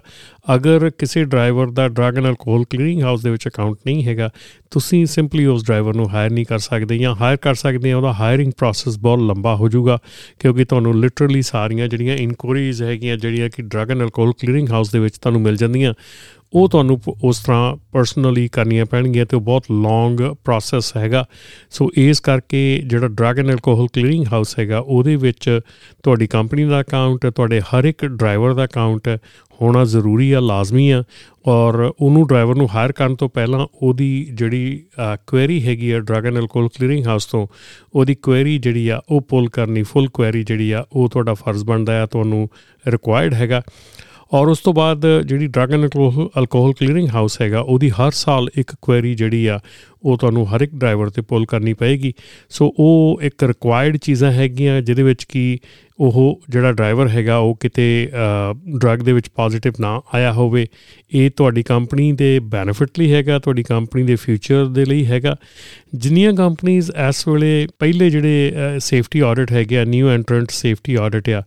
[0.55, 4.31] ਅਗਰ ਕਿਸੇ ਡਰਾਈਵਰ ਦਾ drug and alcohol clearing house ਦੇ ਵਿੱਚ ਅਕਾਊਂਟ ਨਹੀਂ ਹੈਗਾ,
[4.71, 8.13] ਤੁਸੀਂ ਸਿੰਪਲੀ ਉਸ ਡਰਾਈਵਰ ਨੂੰ ਹਾਇਰ ਨਹੀਂ ਕਰ ਸਕਦੇ ਜਾਂ ਹਾਇਰ ਕਰ ਸਕਦੇ ਆ ਉਹਦਾ
[8.13, 9.99] ਹਾਇਰਿੰਗ ਪ੍ਰੋਸੈਸ ਬਹੁਤ ਲੰਬਾ ਹੋ ਜਾਊਗਾ,
[10.39, 14.99] ਕਿਉਂਕਿ ਤੁਹਾਨੂੰ ਲਿਟਰਲੀ ਸਾਰੀਆਂ ਜਿਹੜੀਆਂ ਇਨਕੁਆਰੀਜ਼ ਹੈਗੀਆਂ, ਜਿਹੜੀਆਂ ਕਿ drug and alcohol clearing house ਦੇ
[14.99, 15.95] ਵਿੱਚ ਤੁਹਾਨੂੰ ਮਿਲ ਜਾਂਦੀਆਂ।
[16.53, 21.25] ਉਹ ਤੁਹਾਨੂੰ ਪ- ਉਸ ਤਰ੍ਹਾਂ ਪਰਸਨਲੀ ਕਰਨੀਆਂ ਪੈਣਗੀਆਂ ਤੇ ਉਹ ਬਹੁਤ ਲੌਂਗ ਪ੍ਰੋਸੈਸ ਹੈਗਾ।
[21.71, 25.61] ਸੋ ਇਸ ਕਰਕੇ ਜਿਹੜਾ drug and alcohol clearing house ਹੈਗਾ, ਉਹਦੇ ਵਿੱਚ
[26.03, 29.09] ਤੁਹਾਡੀ ਕੰਪਨੀ ਦਾ ਅਕਾਊਂਟ ਤੁਹਾਡੇ ਹਰ ਇੱਕ ਡਰਾਈਵਰ ਦਾ ਅਕਾਊਂਟ
[29.63, 31.03] ਹੋਣਾ ਜ਼ਰੂਰੀ ਆ, ਲਾਜ਼ਮੀ ਆ
[31.47, 34.85] ਔਰ ਉਹਨੂੰ ਡਰਾਈਵਰ ਨੂੰ ਹਾਇਰ ਕਰਨ ਤੋਂ ਪਹਿਲਾਂ ਉਹਦੀ ਜਿਹੜੀ
[35.27, 37.47] ਕੁਐਰੀ ਹੈਗੀ ਆ drug and alcohol clearing house ਤੋਂ,
[37.95, 42.03] ਉਹਦੀ ਕੁਐਰੀ ਜਿਹੜੀ ਆ ਉਹ ਪੁੱਲ ਕਰਨੀ ਫੁੱਲ ਕੁਐਰੀ ਜਿਹੜੀ ਆ ਉਹ ਤੁਹਾਡਾ ਫਰਜ਼ ਬਣਦਾ
[42.03, 42.49] ਆ, ਤੁਹਾਨੂੰ
[42.89, 43.63] ਰਿਕੁਆਇਰਡ ਹੈਗਾ।
[44.33, 48.75] ਔਰ ਉਸ ਤੋਂ ਬਾਅਦ ਜਿਹੜੀ drug and alcohol clearing house ਹੈਗਾ, ਉਹਦੀ ਹਰ ਸਾਲ ਇੱਕ
[48.83, 49.59] ਕੁਐਰੀ ਜਿਹੜੀ ਆ,
[50.05, 52.13] ਉਹ ਤੁਹਾਨੂੰ ਹਰ ਇੱਕ ਡਰਾਈਵਰ ਤੇ ਪੁੱਲ ਕਰਨੀ ਪਏਗੀ।
[52.51, 55.59] ਸੋ ਉਹ ਇੱਕ ਰਿਕੁਆਇਰਡ ਚੀਜ਼ਾਂ ਹੈਗੀਆਂ, ਜਿਹਦੇ ਵਿੱਚ ਕੀ
[55.99, 58.09] ਉਹ ਜਿਹੜਾ ਡਰਾਈਵਰ ਹੈਗਾ, ਉਹ ਕਿਤੇ
[58.77, 60.67] ਡਰੱਗ ਦੇ ਵਿੱਚ ਪੋਜ਼ਿਟਿਵ ਨਾ ਆਇਆ ਹੋਵੇ।
[61.13, 65.37] ਇਹ ਤੁਹਾਡੀ ਕੰਪਨੀ ਦੇ ਬੈਨੀਫਿਟ ਲਈ ਹੈਗਾ, ਤੁਹਾਡੀ ਕੰਪਨੀ ਦੇ ਫਿਊਚਰ ਦੇ ਲਈ ਹੈਗਾ।
[65.95, 71.43] ਜਿੰਨੀਆਂ ਕੰਪਨੀਆਂ ਇਸ ਵੇਲੇ ਪਹਿਲੇ ਜਿਹੜੇ ਸੇਫਟੀ ਆਡਿਟ ਹੈਗੇ ਆ ਨਿਊ ਐਂਟਰੈਂਟ ਸੇਫਟੀ ਆਡਿਟ ਆ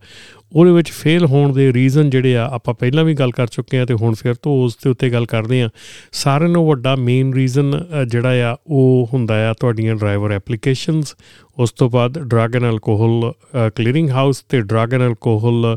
[0.52, 3.84] ਉਹਦੇ ਵਿੱਚ ਫੇਲ ਹੋਣ ਦੇ ਰੀਜ਼ਨ ਜਿਹੜੇ ਆ, ਆਪਾਂ ਪਹਿਲਾਂ ਵੀ ਗੱਲ ਕਰ ਚੁੱਕੇ ਆ
[3.86, 5.68] ਤੇ ਹੁਣ ਫਿਰ ਤੋਂ ਉਸ ਦੇ ਉੱਤੇ ਗੱਲ ਕਰਦੇ ਆ
[6.12, 11.14] ਸਾਰਿਆਂ ਨੂੰ ਵੱਡਾ ਮੇਨ ਰੀਜ਼ਨ ਜਿਹੜਾ ਆ, ਉਹ ਹੁੰਦਾ ਆ ਤੁਹਾਡੀਆਂ ਡਰਾਈਵਰ ਐਪਲੀਕੇਸ਼ਨਸ
[11.58, 13.32] ਉਸ ਤੋਂ ਬਾਅਦ drug and alcohol
[13.76, 15.76] clearing house ਤੇ ਡਰੱਗ ਐਂਡ ਅਲਕੋਹਲ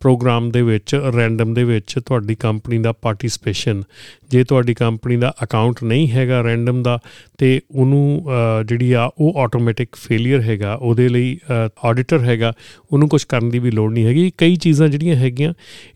[0.00, 3.82] ਪ੍ਰੋਗਰਾਮ ਦੇ ਵਿੱਚ ਰੈਂਡਮ ਦੇ ਵਿੱਚ ਤੁਹਾਡੀ ਕੰਪਨੀ ਦਾ ਪਾਰਟਿਸਿਪੇਸ਼ਨ
[4.30, 6.98] ਜੇ ਤੁਹਾਡੀ ਕੰਪਨੀ ਦਾ ਅਕਾਊਂਟ ਨਹੀਂ ਹੈਗਾ ਰੈਂਡਮ ਦਾ,
[7.38, 8.24] ਤੇ ਉਹਨੂੰ
[8.66, 11.38] ਜਿਹੜੀ ਆ, ਉਹ ਆਟੋਮੈਟਿਕ ਫੇਲਿਅਰ ਹੈਗਾ, ਉਹਦੇ ਲਈ
[11.84, 12.52] ਆਡੀਟਰ ਹੈਗਾ,
[12.92, 15.52] ਉਹਨੂੰ ਕੁਝ ਕਰਨ ਦੀ ਵੀ ਲੋੜ ਨਹੀਂ ਹੈਗੀ, ਕਈ ਚੀਜ਼ਾਂ ਜਿਹੜੀਆਂ ਹੈਗੀਆਂ,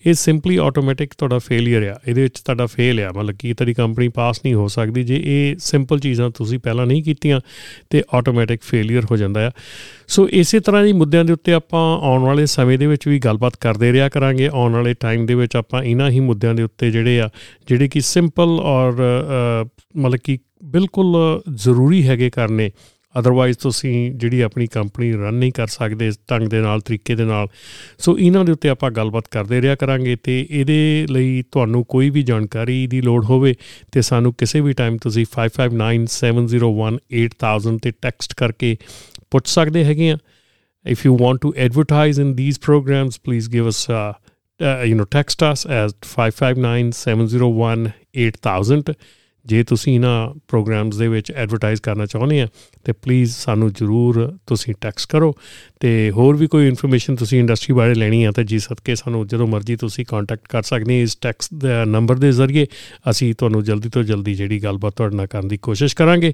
[0.06, 4.08] ਇਹ ਸਿੰਪਲੀ ਆਟੋਮੈਟਿਕ ਤੁਹਾਡਾ ਫੇਲਿਅਰ ਆ। ਇਹਦੇ ਵਿੱਚ ਤੁਹਾਡਾ ਫੇਲ ਆ, ਮਤਲਬ ਕਿ ਤੁਹਾਡੀ ਕੰਪਨੀ
[4.08, 7.40] ਪਾਸ ਨਹੀਂ ਹੋ ਸਕਦੀ ਜੇ ਇਹ ਸਿੰਪਲ ਚੀਜ਼ਾਂ ਤੁਸੀਂ ਪਹਿਲਾਂ ਨਹੀਂ ਕੀਤੀਆਂ
[7.90, 9.50] ਤੇ ਆਟੋਮੈਟਿਕ ਫੇਲਿਅਰ ਹੋ ਜਾਂਦਾ ਆ।
[10.08, 13.56] ਸੋ ਇਸੇ ਤਰ੍ਹਾਂ ਦੀ ਮੁੱਦਿਆਂ ਦੇ ਉੱਤੇ ਆਪਾਂ ਆਉਣ ਵਾਲੇ ਸਮੇਂ ਦੇ ਵਿੱਚ ਵੀ ਗੱਲਬਾਤ
[13.56, 17.20] ਕਰਦੇ ਰਿਹਾ ਕਰਾਂਗੇ। ਆਉਣ ਵਾਲੇ ਟਾਈਮ ਦੇ ਵਿੱਚ ਆਪਾਂ ਇਹਨਾਂ ਹੀ ਮੁੱਦਿਆਂ ਦੇ ਉੱਤੇ ਜਿਹੜੇ
[17.20, 17.28] ਆ,
[17.68, 18.92] ਜਿਹੜੇ ਕਿ ਸਿੰਪਲ ਔਰ
[19.96, 21.16] ਮਤਲਬ ਕਿ ਬਿਲਕੁਲ
[21.54, 22.70] ਜ਼ਰੂਰੀ ਹੈਗੇ ਕਰਨੇ
[23.18, 27.24] ਅਦਰਵਾਈਜ਼ ਤੁਸੀਂ ਜਿਹੜੀ ਆਪਣੀ ਕੰਪਨੀ ਰਨ ਨਹੀਂ ਕਰ ਸਕਦੇ ਇਸ ਢੰਗ ਦੇ ਨਾਲ ਤਰੀਕੇ ਦੇ
[27.24, 27.48] ਨਾਲ।
[27.98, 32.22] ਸੋ ਇਹਨਾਂ ਦੇ ਉੱਤੇ ਆਪਾਂ ਗੱਲਬਾਤ ਕਰਦੇ ਰਿਹਾ ਕਰਾਂਗੇ ਤੇ ਇਹਦੇ ਲਈ ਤੁਹਾਨੂੰ ਕੋਈ ਵੀ
[32.22, 33.54] ਜਾਣਕਾਰੀ ਦੀ ਲੋੜ ਹੋਵੇ
[33.92, 38.76] ਤੇ ਸਾਨੂੰ ਕਿਸੇ ਵੀ ਟਾਈਮ ਤੁਸੀਂ 5597018000 ਤੇ ਟੈਕਸਟ ਕਰਕੇ
[39.30, 40.18] ਪੁੱਛ ਸਕਦੇ ਹੈਗੇ ਆ।
[40.90, 44.12] If you want to advertise in these programs please give us uh,
[44.60, 48.94] uh, you know text us at 5597018000
[49.48, 52.48] ਜੇ ਤੁਸੀਂ ਇਹਨਾਂ ਪ੍ਰੋਗਰਾਮਸ ਦੇ ਵਿੱਚ ਐਡਵਰਟਾਈਜ਼ ਕਰਨਾ ਚਾਹੁੰਦੇ ਆ,
[52.84, 55.34] ਤੇ ਪਲੀਜ਼ ਸਾਨੂੰ ਜਰੂਰ ਤੁਸੀਂ ਟੈਕਸਟ ਕਰੋ
[55.80, 59.46] ਤੇ ਹੋਰ ਵੀ ਕੋਈ ਇਨਫੋਰਮੇਸ਼ਨ ਤੁਸੀਂ ਇੰਡਸਟਰੀ ਬਾਰੇ ਲੈਣੀ ਆ, ਤਾਂ ਜੀ ਸਦਕੇ ਸਾਨੂੰ ਜਦੋਂ
[59.46, 62.66] ਮਰਜ਼ੀ ਤੁਸੀਂ ਕੰਟੈਕਟ ਕਰ ਸਕਦੇ ਇਸ ਟੈਕਸਟ ਦੇ ਨੰਬਰ ਦੇ ਜ਼ਰੀਏ
[63.10, 66.32] ਅਸੀਂ ਤੁਹਾਨੂੰ ਜਲਦੀ ਤੋਂ ਜਲਦੀ ਜਿਹੜੀ ਗੱਲਬਾਤ ਤੁਹਾਡੇ ਨਾਲ ਕਰਨ ਦੀ ਕੋਸ਼ਿਸ਼ ਕਰਾਂਗੇ।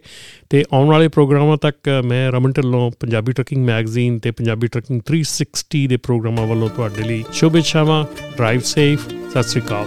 [0.51, 5.87] ਤੇ ਆਉਣ ਵਾਲੇ ਪ੍ਰੋਗਰਾਮਾਂ ਤੱਕ ਮੈਂ ਰਮਨ ਢਿੱਲੋਂ, ਪੰਜਾਬੀ ਟਰਕਿੰਗ ਮੈਗਜ਼ੀਨ ਤੇ ਪੰਜਾਬੀ ਟਰਕਿੰਗ 360
[5.87, 8.05] ਦੇ ਪ੍ਰੋਗਰਾਮਾਂ ਵੱਲੋਂ ਤੁਹਾਡੇ ਲਈ ਸ਼ੁਭ ਇੱਛਾਵਾਂ
[8.37, 9.87] ਡਰਾਈਵ ਸੇਫ ਸਤਿ ਸ੍ਰੀ ਅਕਾਲ।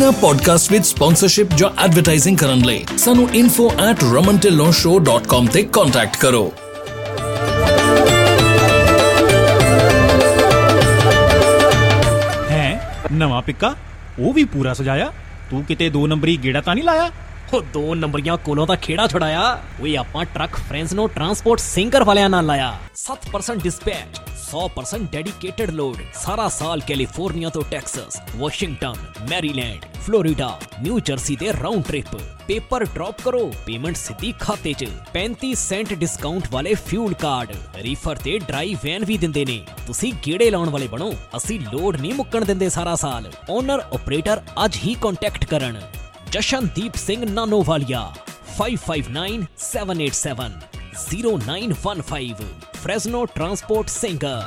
[0.00, 6.52] ਇਨਾ ਪੋਡਕਾਸਟ ਵਿੱਚ ਸਪਾਂਸਰਸ਼ਿਪ ਜਾਂ ਐਡਵਰਟਾਈਜ਼ਿੰਗ ਕਰਨ ਲਈ ਸਾਨੂੰ info@romantillonshow.com ਤੇ ਕੰਟੈਕਟ ਕਰੋ
[12.50, 13.74] ਹੈ ਨਵਾਂ ਪਿੱਕਾ
[14.18, 15.12] ਉਹ ਵੀ ਪੂਰਾ ਸਜਾਇਆ
[15.50, 17.10] ਤੂੰ ਕਿਤੇ ਦੋ ਨੰਬਰੀ ਗੇੜਾ ਤਾਂ ਨਹੀਂ ਲਾਇਆ
[17.54, 22.30] ਉਹ ਦੋ ਨੰਬਰੀਆਂ ਕੋਲੋਂ ਤਾਂ ਖੇੜਾ ਛੁਡਾਇਆ। ਓਏ, ਆਪਾਂ ਟਰੱਕ ਫਰੈਂਡਸ ਨੂੰ ਟਰਾਂਸਪੋਰਟ ਸਿੰਗਰ ਵਾਲਿਆਂ
[22.30, 28.94] ਨਾਲ ਲਾਇਆ। 7% ਡਿਸਪੈਚ 100% ਡੈਡੀਕੇਟਡ ਲੋਡ ਸਾਰਾ ਸਾਲ ਕੈਲੀਫੋਰਨੀਆ ਤੋਂ Texas, Washington,
[29.30, 35.54] Maryland, Florida, New Jersey ਦੇ ਰਾਉਂਡ ਟ੍ਰਿਪ ਪੇਪਰ ਡ੍ਰੌਪ ਕਰੋ, ਪੇਮੈਂਟ ਸਿੱਧੀ ਖਾਤੇ 'ਚ। 35
[35.54, 40.70] ਸੈਂਟ ਡਿਸਕਾਊਂਟ ਵਾਲੇ ਫਿਊਲ ਕਾਰਡ ਰੀਫਰ ਤੇ ਡਰਾਈ ਵੈਨ ਵੀ ਦਿੰਦੇ ਨੇ। ਤੁਸੀਂ ਗੇੜੇ ਲਾਉਣ
[40.70, 45.80] ਵਾਲੇ ਬਣੋ, ਅਸੀਂ ਲੋਡ ਨਹੀਂ ਮੁੱਕਣ ਦਿੰਦੇ ਸਾਰਾ ਸਾਲ। ਓਨਰ ਆਪਰੇਟਰ ਅੱਜ ਹੀ ਕੰਟੈਕਟ ਕਰਨ।
[46.32, 48.00] Jashandeep Singh Nanowalia
[48.56, 50.44] 559787
[51.04, 52.50] 0915
[52.82, 54.42] Fresno transport singer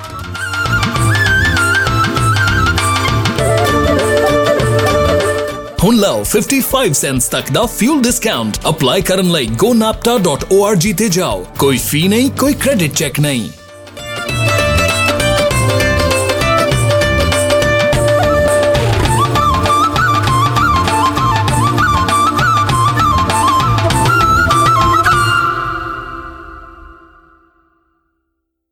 [5.83, 11.77] ਹੁਣ ਲਓ 55 ਸੈਂਟਸ ਤੱਕ ਦਾ ਫਿਊਲ ਡਿਸਕਾਊਂਟ ਅਪਲਾਈ ਕਰਨ ਲਈ gonapta.org ਤੇ ਜਾਓ। ਕੋਈ
[11.77, 13.49] ਫੀ ਨਹੀਂ, ਕੋਈ ਕ੍ਰੈਡਿਟ ਚੈੱਕ ਨਹੀਂ।